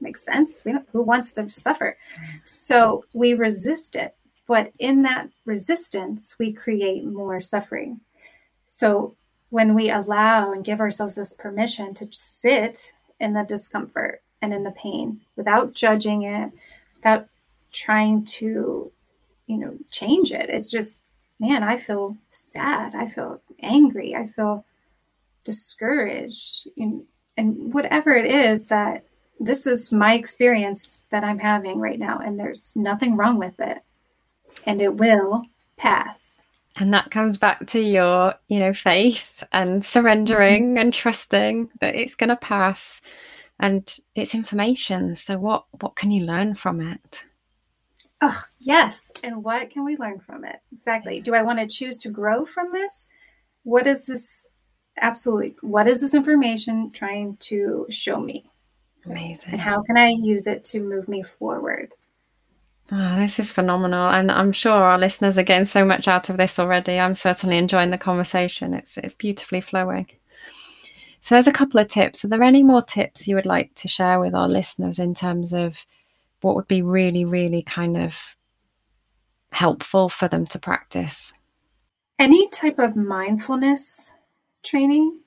Makes 0.00 0.24
sense. 0.24 0.64
We 0.64 0.72
don't, 0.72 0.88
who 0.92 1.02
wants 1.02 1.32
to 1.32 1.48
suffer? 1.50 1.96
So, 2.42 3.04
we 3.12 3.34
resist 3.34 3.96
it. 3.96 4.16
But 4.46 4.72
in 4.78 5.02
that 5.02 5.30
resistance, 5.44 6.36
we 6.38 6.52
create 6.52 7.04
more 7.04 7.40
suffering. 7.40 8.00
So, 8.64 9.16
when 9.50 9.74
we 9.74 9.90
allow 9.90 10.52
and 10.52 10.64
give 10.64 10.80
ourselves 10.80 11.14
this 11.14 11.32
permission 11.32 11.94
to 11.94 12.06
sit 12.10 12.92
in 13.20 13.34
the 13.34 13.44
discomfort 13.44 14.23
and 14.44 14.52
in 14.52 14.62
the 14.62 14.70
pain 14.70 15.22
without 15.34 15.74
judging 15.74 16.22
it, 16.22 16.52
without 16.96 17.26
trying 17.72 18.24
to, 18.24 18.92
you 19.46 19.56
know, 19.56 19.76
change 19.90 20.30
it. 20.30 20.50
It's 20.50 20.70
just, 20.70 21.02
man, 21.40 21.62
I 21.64 21.78
feel 21.78 22.18
sad. 22.28 22.94
I 22.94 23.06
feel 23.06 23.40
angry. 23.60 24.14
I 24.14 24.26
feel 24.26 24.64
discouraged. 25.44 26.68
And, 26.76 27.04
and 27.36 27.72
whatever 27.72 28.10
it 28.10 28.26
is 28.26 28.68
that 28.68 29.04
this 29.40 29.66
is 29.66 29.90
my 29.90 30.14
experience 30.14 31.06
that 31.10 31.24
I'm 31.24 31.40
having 31.40 31.80
right 31.80 31.98
now, 31.98 32.18
and 32.18 32.38
there's 32.38 32.74
nothing 32.76 33.16
wrong 33.16 33.38
with 33.38 33.58
it. 33.58 33.78
And 34.64 34.80
it 34.80 34.94
will 34.94 35.42
pass. 35.76 36.46
And 36.76 36.92
that 36.92 37.10
comes 37.10 37.36
back 37.38 37.66
to 37.68 37.80
your, 37.80 38.34
you 38.48 38.60
know, 38.60 38.72
faith 38.74 39.42
and 39.52 39.84
surrendering 39.84 40.78
and 40.78 40.92
trusting 40.92 41.70
that 41.80 41.94
it's 41.94 42.14
going 42.14 42.30
to 42.30 42.36
pass 42.36 43.00
and 43.58 43.96
it's 44.14 44.34
information. 44.34 45.14
So 45.14 45.38
what 45.38 45.66
what 45.80 45.96
can 45.96 46.10
you 46.10 46.24
learn 46.24 46.54
from 46.54 46.80
it? 46.80 47.24
Oh, 48.20 48.42
yes. 48.58 49.12
And 49.22 49.44
what 49.44 49.70
can 49.70 49.84
we 49.84 49.96
learn 49.96 50.20
from 50.20 50.44
it? 50.44 50.60
Exactly. 50.72 51.20
Do 51.20 51.34
I 51.34 51.42
want 51.42 51.58
to 51.58 51.66
choose 51.66 51.98
to 51.98 52.10
grow 52.10 52.46
from 52.46 52.72
this? 52.72 53.08
What 53.64 53.86
is 53.86 54.06
this 54.06 54.48
absolutely 55.00 55.56
what 55.60 55.88
is 55.88 56.00
this 56.00 56.14
information 56.14 56.90
trying 56.90 57.36
to 57.40 57.86
show 57.90 58.20
me? 58.20 58.50
Amazing. 59.06 59.52
And 59.52 59.60
how 59.60 59.82
can 59.82 59.98
I 59.98 60.08
use 60.08 60.46
it 60.46 60.62
to 60.64 60.80
move 60.80 61.08
me 61.08 61.22
forward? 61.22 61.92
Oh, 62.92 63.16
this 63.18 63.38
is 63.38 63.50
phenomenal, 63.50 64.08
and 64.08 64.30
I'm 64.30 64.52
sure 64.52 64.72
our 64.72 64.98
listeners 64.98 65.38
are 65.38 65.42
getting 65.42 65.64
so 65.64 65.84
much 65.86 66.06
out 66.06 66.28
of 66.28 66.36
this 66.36 66.58
already. 66.58 67.00
I'm 67.00 67.14
certainly 67.14 67.56
enjoying 67.56 67.90
the 67.90 67.98
conversation. 67.98 68.74
It's 68.74 68.98
it's 68.98 69.14
beautifully 69.14 69.62
flowing. 69.62 70.06
So, 71.24 71.34
there's 71.34 71.48
a 71.48 71.52
couple 71.52 71.80
of 71.80 71.88
tips. 71.88 72.24
Are 72.24 72.28
there 72.28 72.42
any 72.42 72.62
more 72.62 72.82
tips 72.82 73.26
you 73.26 73.34
would 73.34 73.46
like 73.46 73.74
to 73.76 73.88
share 73.88 74.20
with 74.20 74.34
our 74.34 74.48
listeners 74.48 74.98
in 74.98 75.14
terms 75.14 75.54
of 75.54 75.78
what 76.42 76.54
would 76.54 76.68
be 76.68 76.82
really, 76.82 77.24
really 77.24 77.62
kind 77.62 77.96
of 77.96 78.36
helpful 79.50 80.10
for 80.10 80.28
them 80.28 80.46
to 80.48 80.58
practice? 80.58 81.32
Any 82.18 82.48
type 82.50 82.78
of 82.78 82.94
mindfulness 82.94 84.16
training 84.62 85.20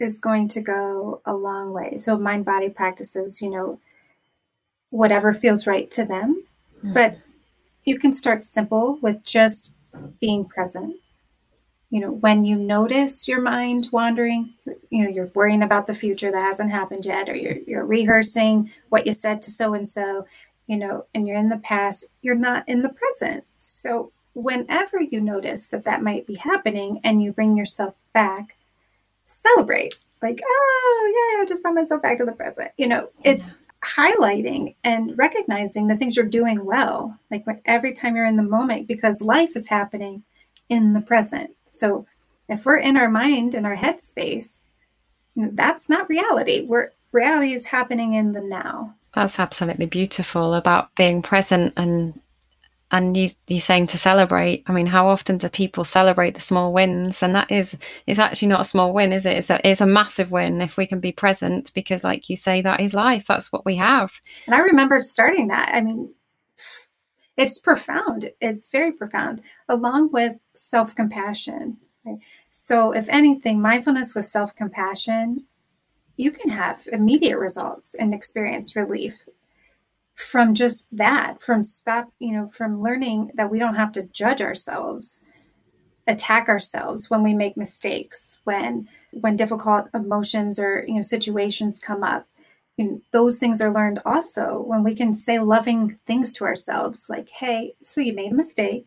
is 0.00 0.18
going 0.18 0.48
to 0.48 0.60
go 0.60 1.22
a 1.24 1.34
long 1.34 1.72
way. 1.72 1.96
So, 1.96 2.18
mind 2.18 2.44
body 2.44 2.68
practices, 2.68 3.40
you 3.40 3.50
know, 3.50 3.78
whatever 4.90 5.32
feels 5.32 5.66
right 5.66 5.88
to 5.92 6.04
them 6.04 6.42
mm. 6.84 6.94
but 6.94 7.18
you 7.84 7.98
can 7.98 8.12
start 8.12 8.42
simple 8.42 8.98
with 9.00 9.22
just 9.22 9.72
being 10.20 10.44
present. 10.44 10.96
You 11.96 12.02
know, 12.02 12.12
when 12.12 12.44
you 12.44 12.56
notice 12.56 13.26
your 13.26 13.40
mind 13.40 13.88
wandering, 13.90 14.52
you 14.90 15.02
know, 15.02 15.08
you're 15.08 15.30
worrying 15.34 15.62
about 15.62 15.86
the 15.86 15.94
future 15.94 16.30
that 16.30 16.42
hasn't 16.42 16.70
happened 16.70 17.06
yet, 17.06 17.26
or 17.30 17.34
you're, 17.34 17.56
you're 17.66 17.86
rehearsing 17.86 18.70
what 18.90 19.06
you 19.06 19.14
said 19.14 19.40
to 19.40 19.50
so 19.50 19.72
and 19.72 19.88
so, 19.88 20.26
you 20.66 20.76
know, 20.76 21.06
and 21.14 21.26
you're 21.26 21.38
in 21.38 21.48
the 21.48 21.56
past, 21.56 22.12
you're 22.20 22.34
not 22.34 22.68
in 22.68 22.82
the 22.82 22.90
present. 22.90 23.44
So, 23.56 24.12
whenever 24.34 25.00
you 25.00 25.22
notice 25.22 25.68
that 25.68 25.86
that 25.86 26.02
might 26.02 26.26
be 26.26 26.34
happening 26.34 27.00
and 27.02 27.22
you 27.22 27.32
bring 27.32 27.56
yourself 27.56 27.94
back, 28.12 28.58
celebrate. 29.24 29.94
Like, 30.20 30.42
oh, 30.46 31.12
yeah, 31.16 31.42
I 31.42 31.46
just 31.46 31.62
brought 31.62 31.76
myself 31.76 32.02
back 32.02 32.18
to 32.18 32.26
the 32.26 32.32
present. 32.32 32.72
You 32.76 32.88
know, 32.88 33.08
it's 33.24 33.54
highlighting 33.82 34.74
and 34.84 35.16
recognizing 35.16 35.86
the 35.86 35.96
things 35.96 36.14
you're 36.14 36.26
doing 36.26 36.66
well, 36.66 37.18
like 37.30 37.46
every 37.64 37.94
time 37.94 38.16
you're 38.16 38.26
in 38.26 38.36
the 38.36 38.42
moment, 38.42 38.86
because 38.86 39.22
life 39.22 39.56
is 39.56 39.68
happening 39.68 40.24
in 40.68 40.92
the 40.92 41.00
present. 41.00 41.55
So 41.78 42.06
if 42.48 42.64
we're 42.64 42.78
in 42.78 42.96
our 42.96 43.10
mind 43.10 43.54
and 43.54 43.66
our 43.66 43.76
headspace, 43.76 44.64
that's 45.36 45.88
not 45.88 46.08
reality. 46.08 46.66
We're 46.66 46.92
reality 47.12 47.52
is 47.52 47.66
happening 47.66 48.14
in 48.14 48.32
the 48.32 48.40
now. 48.40 48.94
That's 49.14 49.38
absolutely 49.38 49.86
beautiful 49.86 50.54
about 50.54 50.94
being 50.94 51.22
present 51.22 51.72
and 51.76 52.20
and 52.92 53.16
you 53.16 53.28
you 53.48 53.60
saying 53.60 53.88
to 53.88 53.98
celebrate. 53.98 54.62
I 54.66 54.72
mean 54.72 54.86
how 54.86 55.08
often 55.08 55.38
do 55.38 55.48
people 55.48 55.84
celebrate 55.84 56.34
the 56.34 56.40
small 56.40 56.72
wins? 56.72 57.22
And 57.22 57.34
that 57.34 57.50
is 57.50 57.76
is 58.06 58.18
actually 58.18 58.48
not 58.48 58.60
a 58.60 58.64
small 58.64 58.92
win 58.92 59.12
is 59.12 59.26
it? 59.26 59.36
It's 59.36 59.50
a, 59.50 59.68
it's 59.68 59.80
a 59.80 59.86
massive 59.86 60.30
win 60.30 60.60
if 60.60 60.76
we 60.76 60.86
can 60.86 61.00
be 61.00 61.12
present 61.12 61.72
because 61.74 62.04
like 62.04 62.28
you 62.28 62.36
say 62.36 62.62
that 62.62 62.80
is 62.80 62.94
life. 62.94 63.26
That's 63.26 63.52
what 63.52 63.64
we 63.64 63.76
have. 63.76 64.12
And 64.46 64.54
i 64.54 64.60
remember 64.60 65.00
starting 65.00 65.48
that. 65.48 65.70
I 65.74 65.80
mean 65.80 66.14
it's 67.36 67.58
profound. 67.58 68.30
It's 68.40 68.70
very 68.70 68.92
profound. 68.92 69.42
Along 69.68 70.10
with 70.10 70.38
self-compassion 70.56 71.76
right? 72.04 72.18
so 72.50 72.92
if 72.92 73.08
anything 73.08 73.60
mindfulness 73.60 74.14
with 74.14 74.24
self-compassion 74.24 75.44
you 76.16 76.30
can 76.30 76.50
have 76.50 76.88
immediate 76.90 77.38
results 77.38 77.94
and 77.94 78.14
experience 78.14 78.74
relief 78.74 79.14
from 80.16 80.54
just 80.54 80.86
that, 80.90 81.42
from 81.42 81.62
stop, 81.62 82.10
you 82.18 82.32
know, 82.32 82.48
from 82.48 82.80
learning 82.80 83.30
that 83.34 83.50
we 83.50 83.58
don't 83.58 83.74
have 83.74 83.92
to 83.92 84.02
judge 84.02 84.40
ourselves, 84.40 85.22
attack 86.06 86.48
ourselves 86.48 87.10
when 87.10 87.22
we 87.22 87.34
make 87.34 87.56
mistakes, 87.56 88.40
when 88.44 88.88
when 89.12 89.36
difficult 89.36 89.88
emotions 89.94 90.58
or 90.58 90.84
you 90.86 90.94
know 90.94 91.02
situations 91.02 91.78
come 91.78 92.02
up. 92.02 92.26
Those 93.12 93.38
things 93.38 93.60
are 93.62 93.72
learned 93.72 94.00
also 94.04 94.60
when 94.60 94.84
we 94.84 94.94
can 94.94 95.14
say 95.14 95.38
loving 95.38 95.98
things 96.06 96.32
to 96.34 96.44
ourselves, 96.44 97.08
like, 97.10 97.28
"Hey, 97.28 97.74
so 97.82 98.00
you 98.00 98.14
made 98.14 98.32
a 98.32 98.34
mistake," 98.34 98.86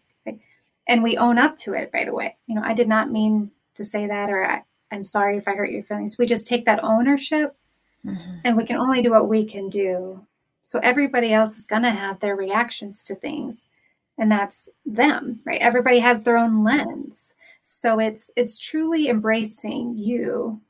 and 0.90 1.04
we 1.04 1.16
own 1.18 1.38
up 1.38 1.56
to 1.58 1.74
it 1.74 1.92
right 1.94 2.08
away. 2.08 2.36
You 2.48 2.56
know, 2.56 2.64
I 2.64 2.74
did 2.74 2.90
not 2.90 3.12
mean 3.12 3.52
to 3.76 3.86
say 3.86 4.08
that, 4.08 4.30
or 4.30 4.46
I, 4.46 4.64
I'm 4.92 5.06
sorry 5.06 5.38
if 5.38 5.48
I 5.48 5.54
hurt 5.54 5.72
your 5.72 5.84
feelings. 5.84 6.18
We 6.18 6.26
just 6.26 6.48
take 6.48 6.66
that 6.66 6.84
ownership, 6.84 7.56
mm-hmm. 8.06 8.40
and 8.44 8.58
we 8.58 8.66
can 8.66 8.76
only 8.76 9.02
do 9.02 9.12
what 9.12 9.30
we 9.30 9.46
can 9.46 9.70
do 9.70 10.26
So 10.62 10.80
everybody 10.84 11.34
else 11.34 11.58
is 11.58 11.66
going 11.66 11.84
to 11.84 11.92
have 11.92 12.20
their 12.20 12.36
reactions 12.36 13.02
to 13.04 13.16
things 13.16 13.70
and 14.20 14.32
that's 14.32 14.70
them, 14.86 15.40
right? 15.46 15.62
Everybody 15.62 16.00
has 16.00 16.24
their 16.24 16.38
own 16.38 16.64
lens. 16.64 17.34
So 17.62 18.00
it's 18.00 18.30
it's 18.36 18.60
truly 18.60 19.10
embracing 19.10 19.98
you 19.98 20.62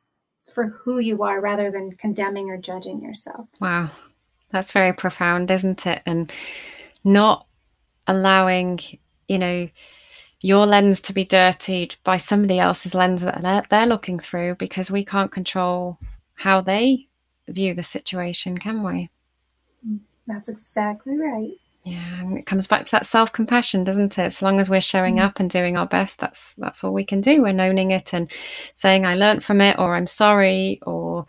for 0.54 0.68
who 0.68 1.00
you 1.00 1.24
are 1.24 1.42
rather 1.42 1.70
than 1.72 1.92
condemning 1.92 2.50
or 2.50 2.58
judging 2.58 3.02
yourself. 3.02 3.48
Wow. 3.60 3.92
That's 4.52 4.72
very 4.72 4.94
profound, 4.94 5.52
isn't 5.52 5.86
it? 5.86 6.02
And 6.06 6.32
not 7.04 7.46
allowing, 8.08 8.80
you 9.28 9.38
know, 9.38 9.70
your 10.42 10.66
lens 10.66 11.00
to 11.02 11.14
be 11.14 11.26
dirtied 11.26 11.96
by 12.04 12.18
somebody 12.18 12.60
else's 12.60 12.96
lens 12.96 13.24
that 13.24 13.70
they're, 13.70 13.86
looking 13.86 14.20
through 14.20 14.56
because 14.56 14.90
we 14.90 15.04
can't 15.04 15.32
control 15.32 15.98
how 16.36 16.62
they 16.62 17.08
view 17.48 17.74
the 17.74 17.84
situation, 17.84 18.58
can 18.58 18.84
we? 18.84 19.10
That's 20.28 20.48
exactly 20.48 21.18
right. 21.18 21.58
Yeah, 21.84 22.20
and 22.20 22.38
it 22.38 22.46
comes 22.46 22.68
back 22.68 22.86
to 22.86 22.92
that 22.92 23.06
self 23.06 23.32
compassion, 23.32 23.84
doesn't 23.84 24.18
it? 24.20 24.24
As 24.24 24.42
long 24.42 24.60
as 24.60 24.70
we're 24.70 24.82
showing 24.82 25.16
mm. 25.16 25.24
up 25.24 25.40
and 25.40 25.50
doing 25.50 25.76
our 25.76 25.88
best, 25.88 26.20
that's 26.20 26.54
that's 26.56 26.84
all 26.84 26.94
we 26.94 27.06
can 27.06 27.20
do. 27.20 27.42
We're 27.42 27.60
owning 27.60 27.92
it 27.92 28.14
and 28.14 28.30
saying, 28.76 29.06
"I 29.06 29.16
learned 29.16 29.44
from 29.44 29.60
it," 29.62 29.80
or 29.80 29.96
"I'm 29.96 30.06
sorry," 30.06 30.80
or 30.86 31.26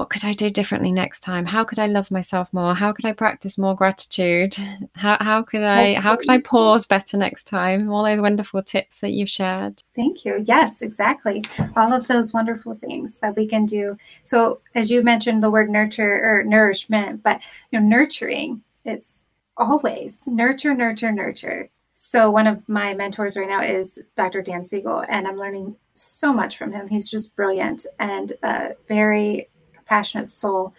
what 0.00 0.08
could 0.08 0.24
I 0.24 0.32
do 0.32 0.48
differently 0.48 0.90
next 0.90 1.20
time? 1.20 1.44
How 1.44 1.62
could 1.62 1.78
I 1.78 1.86
love 1.86 2.10
myself 2.10 2.50
more? 2.54 2.74
How 2.74 2.90
could 2.90 3.04
I 3.04 3.12
practice 3.12 3.58
more 3.58 3.74
gratitude? 3.74 4.56
How, 4.94 5.18
how 5.20 5.42
could 5.42 5.62
I 5.62 6.00
how 6.00 6.16
could 6.16 6.30
I 6.30 6.38
pause 6.38 6.86
better 6.86 7.18
next 7.18 7.44
time? 7.44 7.90
All 7.90 8.04
those 8.04 8.18
wonderful 8.18 8.62
tips 8.62 9.00
that 9.00 9.10
you've 9.10 9.28
shared. 9.28 9.82
Thank 9.94 10.24
you. 10.24 10.42
Yes, 10.46 10.80
exactly. 10.80 11.44
All 11.76 11.92
of 11.92 12.08
those 12.08 12.32
wonderful 12.32 12.72
things 12.72 13.20
that 13.20 13.36
we 13.36 13.46
can 13.46 13.66
do. 13.66 13.98
So 14.22 14.62
as 14.74 14.90
you 14.90 15.02
mentioned 15.02 15.42
the 15.42 15.50
word 15.50 15.68
nurture 15.68 16.14
or 16.24 16.44
nourishment, 16.44 17.22
but 17.22 17.42
you 17.70 17.78
know, 17.78 17.86
nurturing, 17.86 18.62
it's 18.86 19.24
always 19.58 20.26
nurture, 20.26 20.74
nurture, 20.74 21.12
nurture. 21.12 21.68
So 21.90 22.30
one 22.30 22.46
of 22.46 22.66
my 22.66 22.94
mentors 22.94 23.36
right 23.36 23.46
now 23.46 23.62
is 23.62 24.02
Dr. 24.16 24.40
Dan 24.40 24.64
Siegel, 24.64 25.04
and 25.10 25.28
I'm 25.28 25.36
learning 25.36 25.76
so 25.92 26.32
much 26.32 26.56
from 26.56 26.72
him. 26.72 26.88
He's 26.88 27.10
just 27.10 27.36
brilliant 27.36 27.84
and 27.98 28.32
a 28.42 28.76
very 28.88 29.50
compassionate 29.90 30.30
soul. 30.30 30.74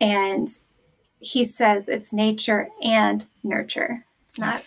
And 0.00 0.48
he 1.18 1.44
says 1.44 1.88
it's 1.88 2.12
nature 2.12 2.68
and 2.82 3.26
nurture. 3.42 4.04
It's 4.22 4.38
not 4.38 4.62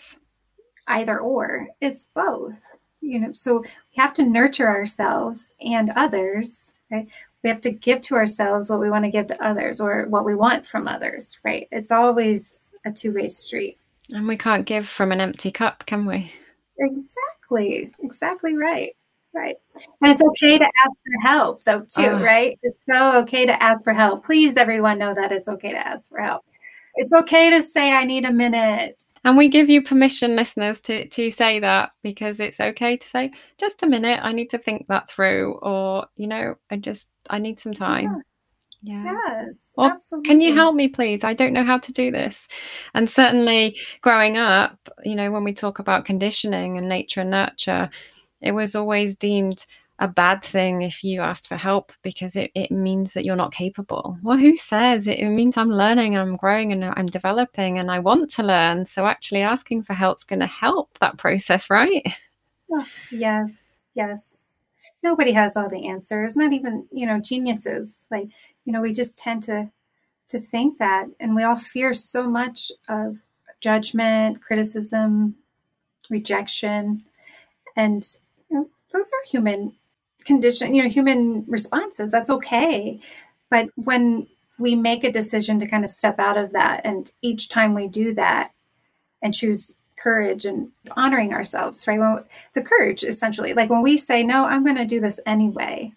either 0.86 1.18
or, 1.18 1.68
it's 1.80 2.04
both. 2.14 2.72
You 3.00 3.18
know, 3.20 3.32
so 3.32 3.62
we 3.62 3.96
have 3.96 4.12
to 4.14 4.22
nurture 4.22 4.68
ourselves 4.68 5.54
and 5.60 5.90
others, 5.96 6.74
right? 6.90 7.08
We 7.42 7.48
have 7.48 7.62
to 7.62 7.70
give 7.70 8.02
to 8.02 8.14
ourselves 8.14 8.68
what 8.68 8.80
we 8.80 8.90
want 8.90 9.06
to 9.06 9.10
give 9.10 9.26
to 9.28 9.42
others 9.42 9.80
or 9.80 10.06
what 10.06 10.26
we 10.26 10.34
want 10.34 10.66
from 10.66 10.86
others, 10.86 11.38
right? 11.42 11.66
It's 11.70 11.90
always 11.90 12.70
a 12.84 12.92
two 12.92 13.12
way 13.14 13.26
street. 13.26 13.78
And 14.10 14.28
we 14.28 14.36
can't 14.36 14.66
give 14.66 14.86
from 14.86 15.12
an 15.12 15.20
empty 15.20 15.50
cup, 15.50 15.86
can 15.86 16.04
we? 16.04 16.32
Exactly. 16.78 17.92
Exactly 18.02 18.54
right. 18.56 18.94
Right. 19.32 19.56
And 20.02 20.12
it's 20.12 20.26
okay 20.26 20.58
to 20.58 20.64
ask 20.64 21.02
for 21.04 21.28
help, 21.28 21.62
though, 21.64 21.80
too, 21.80 22.06
oh. 22.06 22.20
right? 22.20 22.58
It's 22.62 22.84
so 22.84 23.18
okay 23.20 23.46
to 23.46 23.62
ask 23.62 23.84
for 23.84 23.92
help. 23.92 24.26
Please, 24.26 24.56
everyone, 24.56 24.98
know 24.98 25.14
that 25.14 25.30
it's 25.30 25.48
okay 25.48 25.70
to 25.70 25.86
ask 25.86 26.10
for 26.10 26.20
help. 26.20 26.44
It's 26.96 27.14
okay 27.14 27.50
to 27.50 27.62
say, 27.62 27.92
I 27.92 28.04
need 28.04 28.24
a 28.24 28.32
minute. 28.32 29.02
And 29.22 29.36
we 29.36 29.48
give 29.48 29.68
you 29.68 29.82
permission, 29.82 30.34
listeners, 30.34 30.80
to, 30.80 31.06
to 31.06 31.30
say 31.30 31.60
that 31.60 31.92
because 32.02 32.40
it's 32.40 32.58
okay 32.58 32.96
to 32.96 33.06
say, 33.06 33.30
just 33.58 33.82
a 33.82 33.86
minute, 33.86 34.18
I 34.22 34.32
need 34.32 34.50
to 34.50 34.58
think 34.58 34.88
that 34.88 35.08
through, 35.10 35.54
or, 35.62 36.06
you 36.16 36.26
know, 36.26 36.56
I 36.70 36.76
just, 36.76 37.08
I 37.28 37.38
need 37.38 37.60
some 37.60 37.74
time. 37.74 38.04
Yeah. 38.04 38.22
Yes. 38.82 39.74
Or 39.76 39.90
absolutely. 39.90 40.28
can 40.28 40.40
you 40.40 40.54
help 40.54 40.74
me, 40.74 40.88
please? 40.88 41.22
I 41.22 41.34
don't 41.34 41.52
know 41.52 41.64
how 41.64 41.78
to 41.78 41.92
do 41.92 42.10
this. 42.10 42.48
And 42.94 43.10
certainly 43.10 43.76
growing 44.00 44.38
up, 44.38 44.78
you 45.04 45.14
know, 45.14 45.30
when 45.30 45.44
we 45.44 45.52
talk 45.52 45.78
about 45.78 46.06
conditioning 46.06 46.78
and 46.78 46.88
nature 46.88 47.20
and 47.20 47.30
nurture, 47.30 47.90
it 48.40 48.52
was 48.52 48.74
always 48.74 49.16
deemed 49.16 49.66
a 50.00 50.08
bad 50.08 50.42
thing 50.42 50.80
if 50.80 51.04
you 51.04 51.20
asked 51.20 51.46
for 51.46 51.58
help 51.58 51.92
because 52.02 52.34
it, 52.34 52.50
it 52.54 52.70
means 52.70 53.12
that 53.12 53.24
you're 53.24 53.36
not 53.36 53.52
capable. 53.52 54.18
Well, 54.22 54.38
who 54.38 54.56
says? 54.56 55.06
It, 55.06 55.18
it 55.18 55.28
means 55.28 55.58
I'm 55.58 55.70
learning, 55.70 56.16
I'm 56.16 56.36
growing, 56.36 56.72
and 56.72 56.84
I'm 56.84 57.06
developing, 57.06 57.78
and 57.78 57.90
I 57.90 57.98
want 57.98 58.30
to 58.32 58.42
learn. 58.42 58.86
So 58.86 59.04
actually 59.04 59.42
asking 59.42 59.82
for 59.82 59.92
help 59.92 60.16
is 60.16 60.24
going 60.24 60.40
to 60.40 60.46
help 60.46 60.98
that 60.98 61.18
process, 61.18 61.70
right? 61.70 62.06
Yes, 63.10 63.72
yes. 63.94 64.44
Nobody 65.02 65.32
has 65.32 65.56
all 65.56 65.68
the 65.68 65.88
answers, 65.88 66.36
not 66.36 66.52
even, 66.52 66.86
you 66.92 67.04
know, 67.04 67.18
geniuses. 67.18 68.06
Like, 68.12 68.28
you 68.64 68.72
know, 68.72 68.80
we 68.80 68.92
just 68.92 69.18
tend 69.18 69.42
to 69.44 69.72
to 70.28 70.38
think 70.38 70.78
that 70.78 71.06
and 71.18 71.34
we 71.34 71.42
all 71.42 71.56
fear 71.56 71.92
so 71.92 72.30
much 72.30 72.70
of 72.88 73.16
judgment, 73.60 74.40
criticism, 74.40 75.34
rejection. 76.08 77.02
And 77.76 78.04
those 78.92 79.08
are 79.08 79.30
human 79.30 79.74
condition, 80.24 80.74
you 80.74 80.82
know, 80.82 80.88
human 80.88 81.44
responses. 81.46 82.12
That's 82.12 82.30
okay. 82.30 83.00
But 83.50 83.70
when 83.74 84.26
we 84.58 84.74
make 84.74 85.04
a 85.04 85.12
decision 85.12 85.58
to 85.58 85.66
kind 85.66 85.84
of 85.84 85.90
step 85.90 86.18
out 86.18 86.36
of 86.36 86.52
that, 86.52 86.82
and 86.84 87.10
each 87.22 87.48
time 87.48 87.74
we 87.74 87.88
do 87.88 88.14
that 88.14 88.52
and 89.22 89.34
choose 89.34 89.74
courage 89.96 90.44
and 90.44 90.70
honoring 90.96 91.32
ourselves, 91.32 91.86
right? 91.86 91.98
When, 91.98 92.24
the 92.54 92.62
courage, 92.62 93.02
essentially, 93.02 93.54
like 93.54 93.70
when 93.70 93.82
we 93.82 93.96
say, 93.96 94.22
no, 94.22 94.46
I'm 94.46 94.64
going 94.64 94.76
to 94.76 94.86
do 94.86 95.00
this 95.00 95.20
anyway, 95.26 95.92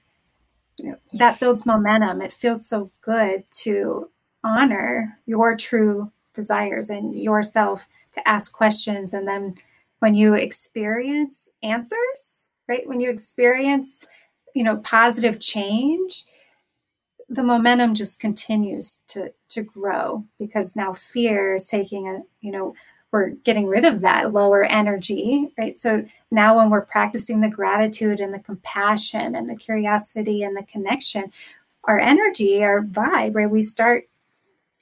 you 0.78 0.90
know, 0.90 0.98
yes. 1.12 1.20
that 1.20 1.40
builds 1.40 1.66
momentum. 1.66 2.22
It 2.22 2.34
feels 2.34 2.68
so 2.68 2.92
good 3.02 3.44
to 3.62 4.10
honor 4.44 5.18
your 5.26 5.56
true 5.56 6.12
desires 6.34 6.90
and 6.90 7.16
yourself 7.16 7.88
to 8.12 8.28
ask 8.28 8.54
questions. 8.54 9.14
And 9.14 9.28
then 9.28 9.56
when 10.00 10.16
you 10.16 10.34
experience 10.34 11.50
answers, 11.62 12.50
right? 12.68 12.88
When 12.88 13.00
you 13.00 13.10
experience, 13.10 14.06
you 14.54 14.64
know, 14.64 14.78
positive 14.78 15.40
change, 15.40 16.26
the 17.30 17.44
momentum 17.44 17.96
just 17.96 18.20
continues 18.20 19.02
to 19.08 19.34
to 19.50 19.62
grow 19.62 20.26
because 20.40 20.76
now 20.76 20.94
fear 20.94 21.56
is 21.56 21.68
taking 21.68 22.08
a, 22.08 22.22
you 22.42 22.52
know, 22.52 22.76
we're 23.12 23.30
getting 23.30 23.68
rid 23.68 23.86
of 23.86 24.02
that 24.02 24.34
lower 24.34 24.64
energy, 24.64 25.54
right? 25.58 25.78
So 25.78 26.06
now 26.32 26.58
when 26.58 26.70
we're 26.72 26.82
practicing 26.82 27.42
the 27.42 27.50
gratitude 27.50 28.20
and 28.20 28.34
the 28.34 28.40
compassion 28.40 29.36
and 29.36 29.48
the 29.48 29.56
curiosity 29.56 30.44
and 30.44 30.58
the 30.58 30.64
connection, 30.64 31.32
our 31.84 32.00
energy, 32.00 32.64
our 32.64 32.82
vibe, 32.82 33.36
right? 33.36 33.50
We 33.50 33.62
start 33.62 34.08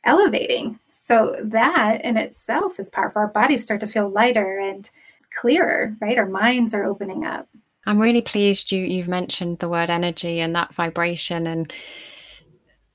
elevating. 0.06 0.80
So 0.88 1.36
that 1.44 2.04
in 2.04 2.18
itself 2.18 2.80
is 2.80 2.90
powerful. 2.90 3.22
Our 3.22 3.28
bodies 3.28 3.64
start 3.64 3.82
to 3.82 3.88
feel 3.88 4.10
lighter 4.10 4.58
and 4.58 4.90
clearer, 5.34 5.96
right? 6.00 6.18
Our 6.18 6.28
minds 6.28 6.74
are 6.74 6.86
opening 6.86 7.26
up. 7.26 7.50
I'm 7.86 8.00
really 8.00 8.22
pleased 8.22 8.72
you 8.72 8.84
you've 8.84 9.08
mentioned 9.08 9.60
the 9.60 9.70
word 9.70 9.90
energy 9.90 10.40
and 10.40 10.56
that 10.56 10.74
vibration 10.74 11.48
and 11.48 11.74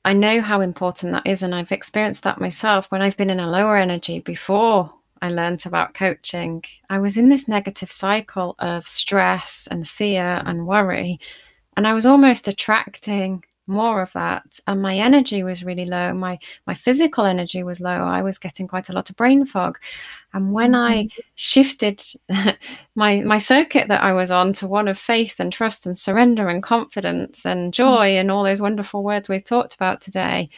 I 0.05 0.13
know 0.13 0.41
how 0.41 0.61
important 0.61 1.13
that 1.13 1.27
is 1.27 1.43
and 1.43 1.55
I've 1.55 1.73
experienced 1.73 2.23
that 2.23 2.41
myself 2.41 2.87
when 2.91 3.03
I've 3.03 3.17
been 3.17 3.31
in 3.31 3.41
a 3.41 3.51
lower 3.51 3.77
energy 3.77 4.21
before 4.21 4.93
I 5.21 5.31
learned 5.31 5.67
about 5.67 5.95
coaching. 5.95 6.63
I 6.89 7.01
was 7.01 7.17
in 7.17 7.29
this 7.29 7.49
negative 7.49 7.91
cycle 7.91 8.55
of 8.59 8.87
stress 8.87 9.67
and 9.71 9.89
fear 9.89 10.43
and 10.47 10.67
worry 10.67 11.19
and 11.77 11.87
I 11.87 11.95
was 11.95 12.07
almost 12.07 12.47
attracting 12.47 13.45
more 13.67 14.01
of 14.01 14.13
that 14.13 14.61
and 14.67 14.81
my 14.81 14.97
energy 14.97 15.43
was 15.43 15.65
really 15.65 15.85
low 15.85 16.13
my 16.13 16.39
my 16.67 16.75
physical 16.75 17.25
energy 17.25 17.63
was 17.63 17.81
low 17.81 17.91
i 17.91 18.23
was 18.23 18.39
getting 18.39 18.69
quite 18.69 18.89
a 18.89 18.93
lot 18.93 19.11
of 19.11 19.17
brain 19.17 19.45
fog 19.45 19.79
and 20.35 20.53
when 20.53 20.73
mm-hmm. 20.73 21.09
i 21.09 21.09
shifted 21.35 22.03
my 22.95 23.21
my 23.21 23.39
circuit 23.39 23.89
that 23.89 24.03
i 24.03 24.13
was 24.13 24.31
on 24.31 24.53
to 24.53 24.67
one 24.67 24.87
of 24.87 24.99
faith 24.99 25.41
and 25.41 25.53
trust 25.53 25.85
and 25.85 25.99
surrender 25.99 26.49
and 26.49 26.63
confidence 26.63 27.45
and 27.45 27.75
joy 27.75 28.09
mm-hmm. 28.09 28.21
and 28.21 28.31
all 28.31 28.45
those 28.45 28.61
wonderful 28.61 29.03
words 29.03 29.29
we've 29.29 29.45
talked 29.45 29.75
about 29.75 30.01
today 30.01 30.49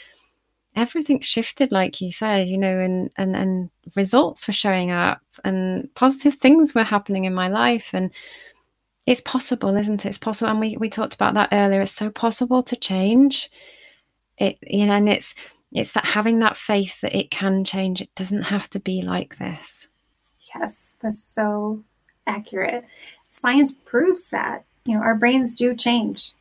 everything 0.77 1.21
shifted 1.21 1.73
like 1.73 2.01
you 2.01 2.13
said 2.13 2.47
you 2.47 2.59
know 2.59 2.79
and 2.79 3.11
and 3.17 3.35
and 3.35 3.71
results 3.97 4.47
were 4.47 4.53
showing 4.53 4.91
up 4.91 5.21
and 5.45 5.93
positive 5.95 6.35
things 6.35 6.75
were 6.75 6.85
happening 6.85 7.25
in 7.25 7.35
my 7.35 7.49
life 7.49 7.91
and 7.93 8.11
it's 9.09 9.23
possible, 9.23 9.75
isn't 9.75 10.05
it? 10.05 10.09
It's 10.09 10.19
possible, 10.19 10.51
and 10.51 10.61
we 10.61 10.77
we 10.77 10.91
talked 10.91 11.15
about 11.15 11.33
that 11.33 11.49
earlier. 11.51 11.81
It's 11.81 11.93
so 11.93 12.11
possible 12.11 12.63
to 12.65 12.77
change 12.77 13.51
it, 14.37 14.59
you 14.61 14.85
know, 14.85 14.93
and 14.93 15.09
it's 15.09 15.35
it's 15.73 15.95
that 15.95 16.05
having 16.05 16.41
that 16.41 16.59
faith 16.59 17.01
that 17.01 17.17
it 17.17 17.31
can 17.31 17.65
change. 17.65 18.03
It 18.03 18.15
doesn't 18.15 18.43
have 18.43 18.69
to 18.71 18.79
be 18.79 19.01
like 19.01 19.39
this. 19.39 19.89
Yes, 20.55 20.95
that's 21.01 21.25
so 21.25 21.85
accurate. 22.27 22.85
Science 23.31 23.73
proves 23.73 24.29
that 24.29 24.67
you 24.85 24.95
know 24.95 25.01
our 25.01 25.15
brains 25.15 25.55
do 25.55 25.75
change. 25.75 26.33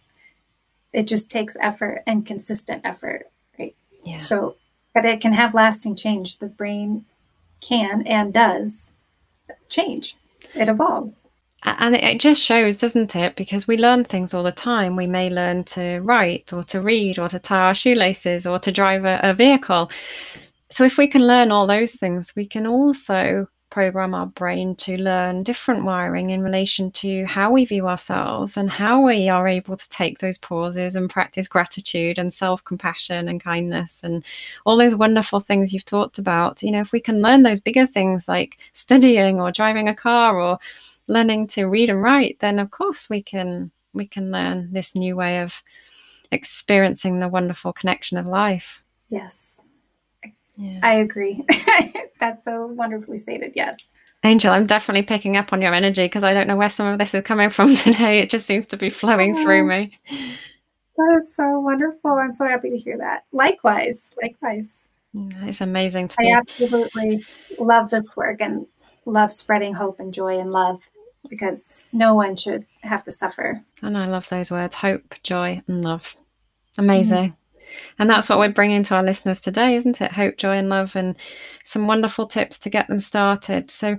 It 0.91 1.07
just 1.07 1.31
takes 1.31 1.55
effort 1.61 2.03
and 2.05 2.25
consistent 2.25 2.85
effort, 2.85 3.29
right? 3.57 3.77
Yeah. 4.03 4.15
So, 4.15 4.57
but 4.93 5.05
it 5.05 5.21
can 5.21 5.31
have 5.31 5.53
lasting 5.53 5.95
change. 5.95 6.39
The 6.39 6.47
brain 6.47 7.05
can 7.61 8.05
and 8.05 8.33
does 8.33 8.91
change. 9.69 10.17
It 10.53 10.67
evolves 10.67 11.29
and 11.63 11.95
it 11.95 12.19
just 12.19 12.41
shows 12.41 12.79
doesn't 12.79 13.15
it? 13.15 13.35
Because 13.35 13.67
we 13.67 13.77
learn 13.77 14.05
things 14.05 14.33
all 14.33 14.43
the 14.43 14.51
time. 14.51 14.95
We 14.95 15.07
may 15.07 15.29
learn 15.29 15.63
to 15.65 15.99
write 15.99 16.53
or 16.53 16.63
to 16.65 16.81
read 16.81 17.19
or 17.19 17.29
to 17.29 17.39
tie 17.39 17.57
our 17.57 17.75
shoelaces 17.75 18.45
or 18.45 18.59
to 18.59 18.71
drive 18.71 19.05
a, 19.05 19.19
a 19.23 19.33
vehicle. 19.33 19.89
So 20.69 20.83
if 20.83 20.97
we 20.97 21.07
can 21.07 21.25
learn 21.25 21.51
all 21.51 21.65
those 21.65 21.93
things, 21.93 22.35
we 22.35 22.45
can 22.45 22.67
also 22.67 23.47
program 23.69 24.13
our 24.13 24.25
brain 24.25 24.75
to 24.75 24.97
learn 24.97 25.43
different 25.43 25.83
wiring 25.83 26.29
in 26.29 26.41
relation 26.41 26.89
to 26.89 27.25
how 27.25 27.51
we 27.51 27.65
view 27.65 27.87
ourselves 27.87 28.57
and 28.57 28.69
how 28.69 29.05
we 29.05 29.29
are 29.29 29.47
able 29.47 29.75
to 29.75 29.89
take 29.89 30.19
those 30.19 30.37
pauses 30.37 30.95
and 30.95 31.09
practice 31.09 31.47
gratitude 31.47 32.17
and 32.17 32.33
self 32.33 32.63
compassion 32.63 33.27
and 33.27 33.43
kindness 33.43 34.03
and 34.03 34.23
all 34.65 34.77
those 34.77 34.95
wonderful 34.95 35.39
things 35.39 35.73
you've 35.73 35.85
talked 35.85 36.17
about. 36.17 36.63
You 36.63 36.71
know, 36.71 36.81
if 36.81 36.91
we 36.91 36.99
can 36.99 37.21
learn 37.21 37.43
those 37.43 37.59
bigger 37.59 37.85
things 37.85 38.27
like 38.27 38.57
studying 38.73 39.39
or 39.39 39.51
driving 39.51 39.87
a 39.87 39.95
car 39.95 40.39
or 40.39 40.59
learning 41.07 41.47
to 41.47 41.65
read 41.65 41.89
and 41.89 42.01
write, 42.01 42.37
then 42.39 42.59
of 42.59 42.71
course 42.71 43.09
we 43.09 43.21
can 43.21 43.71
we 43.93 44.05
can 44.05 44.31
learn 44.31 44.71
this 44.71 44.95
new 44.95 45.15
way 45.15 45.39
of 45.41 45.61
experiencing 46.31 47.19
the 47.19 47.27
wonderful 47.27 47.73
connection 47.73 48.17
of 48.17 48.25
life. 48.25 48.81
Yes. 49.09 49.61
Yeah. 50.55 50.79
I 50.83 50.95
agree. 50.95 51.43
That's 52.19 52.43
so 52.43 52.67
wonderfully 52.67 53.17
stated. 53.17 53.53
Yes. 53.55 53.77
Angel, 54.23 54.51
I'm 54.51 54.65
definitely 54.65 55.03
picking 55.03 55.37
up 55.37 55.53
on 55.53 55.61
your 55.61 55.73
energy 55.73 56.05
because 56.05 56.23
I 56.23 56.33
don't 56.33 56.47
know 56.47 56.55
where 56.55 56.69
some 56.69 56.87
of 56.87 56.97
this 56.97 57.13
is 57.13 57.23
coming 57.23 57.49
from 57.49 57.75
today. 57.77 58.19
It 58.19 58.29
just 58.29 58.47
seems 58.47 58.65
to 58.67 58.77
be 58.77 58.89
flowing 58.89 59.37
oh, 59.37 59.41
through 59.41 59.67
me. 59.67 59.97
That 60.09 61.15
is 61.17 61.35
so 61.35 61.59
wonderful. 61.59 62.11
I'm 62.11 62.31
so 62.31 62.47
happy 62.47 62.71
to 62.71 62.77
hear 62.77 62.97
that. 62.97 63.25
Likewise, 63.31 64.13
likewise. 64.21 64.89
It's 65.13 65.61
amazing 65.61 66.09
to 66.09 66.15
I 66.19 66.23
be. 66.23 66.31
absolutely 66.31 67.25
love 67.59 67.89
this 67.89 68.15
work 68.17 68.41
and 68.41 68.67
love 69.05 69.31
spreading 69.31 69.73
hope 69.75 69.99
and 69.99 70.13
joy 70.13 70.39
and 70.39 70.51
love 70.51 70.89
because 71.29 71.89
no 71.91 72.13
one 72.13 72.35
should 72.35 72.65
have 72.81 73.03
to 73.03 73.11
suffer. 73.11 73.63
And 73.81 73.97
I 73.97 74.05
love 74.07 74.29
those 74.29 74.51
words 74.51 74.75
hope, 74.75 75.15
joy, 75.23 75.61
and 75.67 75.83
love. 75.83 76.15
Amazing. 76.77 77.29
Mm-hmm. 77.29 77.33
And 77.99 78.09
that's 78.09 78.29
what 78.29 78.39
we're 78.39 78.53
bringing 78.53 78.81
to 78.83 78.95
our 78.95 79.03
listeners 79.03 79.39
today, 79.39 79.75
isn't 79.75 80.01
it? 80.01 80.13
Hope, 80.13 80.37
joy, 80.37 80.57
and 80.57 80.69
love, 80.69 80.95
and 80.95 81.15
some 81.63 81.85
wonderful 81.87 82.27
tips 82.27 82.59
to 82.59 82.69
get 82.69 82.87
them 82.87 82.99
started. 82.99 83.71
So, 83.71 83.97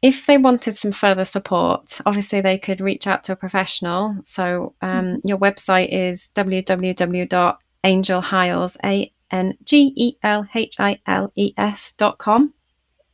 if 0.00 0.26
they 0.26 0.38
wanted 0.38 0.76
some 0.76 0.92
further 0.92 1.24
support, 1.24 2.00
obviously 2.06 2.40
they 2.40 2.56
could 2.56 2.80
reach 2.80 3.08
out 3.08 3.24
to 3.24 3.32
a 3.32 3.36
professional. 3.36 4.16
So, 4.24 4.74
um, 4.80 5.06
mm-hmm. 5.06 5.26
your 5.26 5.38
website 5.38 5.88
is 5.90 6.30
www.angelhiles, 6.34 8.76
A 8.84 9.12
N 9.30 9.58
G 9.64 9.92
E 9.96 10.16
L 10.22 10.46
H 10.54 10.76
I 10.78 11.00
L 11.06 11.32
E 11.34 11.52
S.com. 11.56 12.54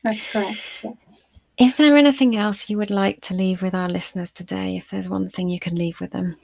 That's 0.03 0.31
correct. 0.31 0.61
Yes. 0.83 1.11
Is 1.57 1.77
there 1.77 1.97
anything 1.97 2.35
else 2.37 2.69
you 2.69 2.79
would 2.79 2.91
like 2.91 3.21
to 3.23 3.35
leave 3.35 3.63
with 3.63 3.75
our 3.75 3.89
listeners 3.89 4.33
today? 4.33 4.77
If 4.77 4.91
there's 4.91 5.09
one 5.09 5.29
thing 5.29 5.49
you 5.49 5.61
can 5.61 5.77
leave 5.77 6.01
with 6.01 6.11
them? 6.11 6.37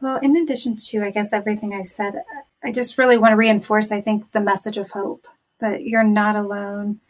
Well, 0.00 0.18
in 0.18 0.36
addition 0.36 0.76
to, 0.76 1.02
I 1.02 1.10
guess, 1.10 1.32
everything 1.32 1.74
I've 1.74 1.86
said, 1.86 2.14
I 2.62 2.70
just 2.70 2.96
really 2.96 3.18
want 3.18 3.32
to 3.32 3.36
reinforce, 3.36 3.90
I 3.90 4.00
think, 4.00 4.30
the 4.30 4.40
message 4.40 4.78
of 4.78 4.90
hope 4.90 5.26
that 5.58 5.84
you're 5.84 6.04
not 6.04 6.36
alone. 6.36 7.00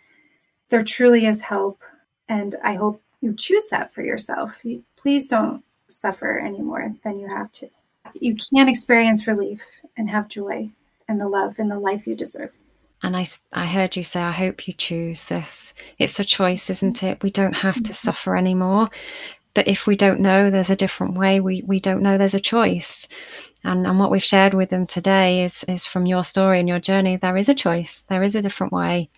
There 0.70 0.82
truly 0.82 1.26
is 1.26 1.44
hope. 1.44 1.82
And 2.28 2.54
I 2.64 2.76
hope 2.76 3.02
you 3.20 3.34
choose 3.34 3.66
that 3.68 3.92
for 3.92 4.02
yourself. 4.02 4.60
You, 4.64 4.84
please 4.96 5.26
don't 5.26 5.62
suffer 5.88 6.38
any 6.38 6.62
more 6.62 6.94
than 7.04 7.18
you 7.18 7.28
have 7.28 7.52
to. 7.52 7.68
You 8.14 8.36
can 8.54 8.68
experience 8.68 9.26
relief 9.26 9.62
and 9.96 10.08
have 10.08 10.28
joy 10.28 10.70
and 11.06 11.20
the 11.20 11.28
love 11.28 11.58
and 11.58 11.70
the 11.70 11.78
life 11.78 12.06
you 12.06 12.14
deserve. 12.14 12.52
And 13.02 13.16
I, 13.16 13.26
I 13.52 13.66
heard 13.66 13.96
you 13.96 14.04
say, 14.04 14.20
I 14.20 14.30
hope 14.30 14.68
you 14.68 14.74
choose 14.74 15.24
this. 15.24 15.74
It's 15.98 16.20
a 16.20 16.24
choice, 16.24 16.70
isn't 16.70 17.02
it? 17.02 17.22
We 17.22 17.30
don't 17.30 17.54
have 17.54 17.74
to 17.74 17.80
mm-hmm. 17.80 17.92
suffer 17.92 18.36
anymore. 18.36 18.90
But 19.54 19.68
if 19.68 19.86
we 19.86 19.96
don't 19.96 20.20
know 20.20 20.50
there's 20.50 20.70
a 20.70 20.76
different 20.76 21.14
way, 21.14 21.40
we, 21.40 21.62
we 21.66 21.80
don't 21.80 22.02
know 22.02 22.16
there's 22.16 22.34
a 22.34 22.40
choice. 22.40 23.08
And, 23.64 23.86
and 23.86 23.98
what 23.98 24.10
we've 24.10 24.24
shared 24.24 24.54
with 24.54 24.70
them 24.70 24.86
today 24.86 25.44
is, 25.44 25.64
is 25.64 25.84
from 25.84 26.06
your 26.06 26.24
story 26.24 26.58
and 26.58 26.68
your 26.68 26.80
journey, 26.80 27.16
there 27.16 27.36
is 27.36 27.48
a 27.48 27.54
choice. 27.54 28.04
There 28.08 28.22
is 28.22 28.34
a 28.34 28.42
different 28.42 28.72
way. 28.72 29.10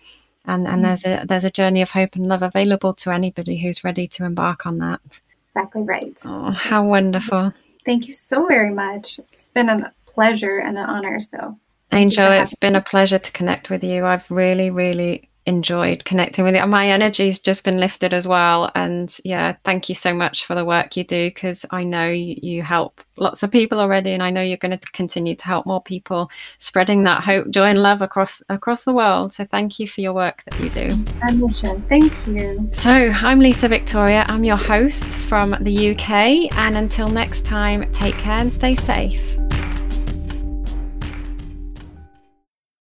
And, 0.45 0.67
and 0.67 0.75
mm-hmm. 0.75 0.83
there's 0.83 1.05
a 1.05 1.25
there's 1.27 1.43
a 1.43 1.51
journey 1.51 1.81
of 1.81 1.89
hope 1.91 2.15
and 2.15 2.27
love 2.27 2.43
available 2.43 2.93
to 2.95 3.11
anybody 3.11 3.57
who's 3.57 3.83
ready 3.83 4.07
to 4.09 4.25
embark 4.25 4.65
on 4.65 4.77
that. 4.79 5.21
Exactly 5.47 5.81
right. 5.81 6.19
Oh, 6.25 6.51
how 6.51 6.85
wonderful. 6.85 7.53
Thank 7.85 8.07
you 8.07 8.13
so 8.13 8.45
very 8.45 8.71
much. 8.71 9.19
It's 9.31 9.49
been 9.49 9.69
a 9.69 9.91
pleasure 10.05 10.59
and 10.59 10.77
an 10.77 10.85
honor. 10.85 11.19
So 11.19 11.57
Angel, 11.91 12.31
it's 12.31 12.55
been 12.55 12.75
a 12.75 12.81
pleasure 12.81 13.19
to 13.19 13.31
connect 13.31 13.69
with 13.69 13.83
you. 13.83 14.05
I've 14.05 14.29
really, 14.29 14.69
really 14.69 15.29
enjoyed 15.45 16.03
connecting 16.05 16.43
with 16.43 16.55
you. 16.55 16.65
My 16.65 16.89
energy's 16.89 17.39
just 17.39 17.63
been 17.63 17.79
lifted 17.79 18.13
as 18.13 18.27
well. 18.27 18.71
And 18.75 19.15
yeah, 19.23 19.55
thank 19.63 19.87
you 19.89 19.95
so 19.95 20.13
much 20.13 20.45
for 20.45 20.55
the 20.55 20.65
work 20.65 20.97
you 20.97 21.03
do 21.03 21.29
because 21.29 21.65
I 21.71 21.83
know 21.83 22.07
you 22.09 22.63
help 22.63 23.01
lots 23.17 23.43
of 23.43 23.51
people 23.51 23.79
already, 23.79 24.11
and 24.11 24.23
I 24.23 24.29
know 24.29 24.41
you're 24.41 24.57
going 24.57 24.77
to 24.77 24.91
continue 24.91 25.35
to 25.35 25.45
help 25.45 25.65
more 25.65 25.81
people, 25.81 26.29
spreading 26.57 27.03
that 27.03 27.23
hope, 27.23 27.49
joy, 27.49 27.65
and 27.65 27.81
love 27.81 28.01
across 28.01 28.41
across 28.49 28.83
the 28.83 28.93
world. 28.93 29.33
So 29.33 29.45
thank 29.45 29.79
you 29.79 29.87
for 29.87 30.01
your 30.01 30.13
work 30.13 30.43
that 30.45 30.59
you 30.59 30.69
do. 30.69 30.87
Mission. 31.35 31.81
Thank 31.83 32.27
you. 32.27 32.69
So 32.73 32.91
I'm 32.91 33.39
Lisa 33.39 33.67
Victoria. 33.67 34.25
I'm 34.27 34.43
your 34.43 34.57
host 34.57 35.17
from 35.17 35.55
the 35.61 35.91
UK, 35.91 36.57
and 36.57 36.77
until 36.77 37.07
next 37.07 37.45
time, 37.45 37.89
take 37.91 38.15
care 38.15 38.39
and 38.39 38.51
stay 38.51 38.75
safe. 38.75 39.23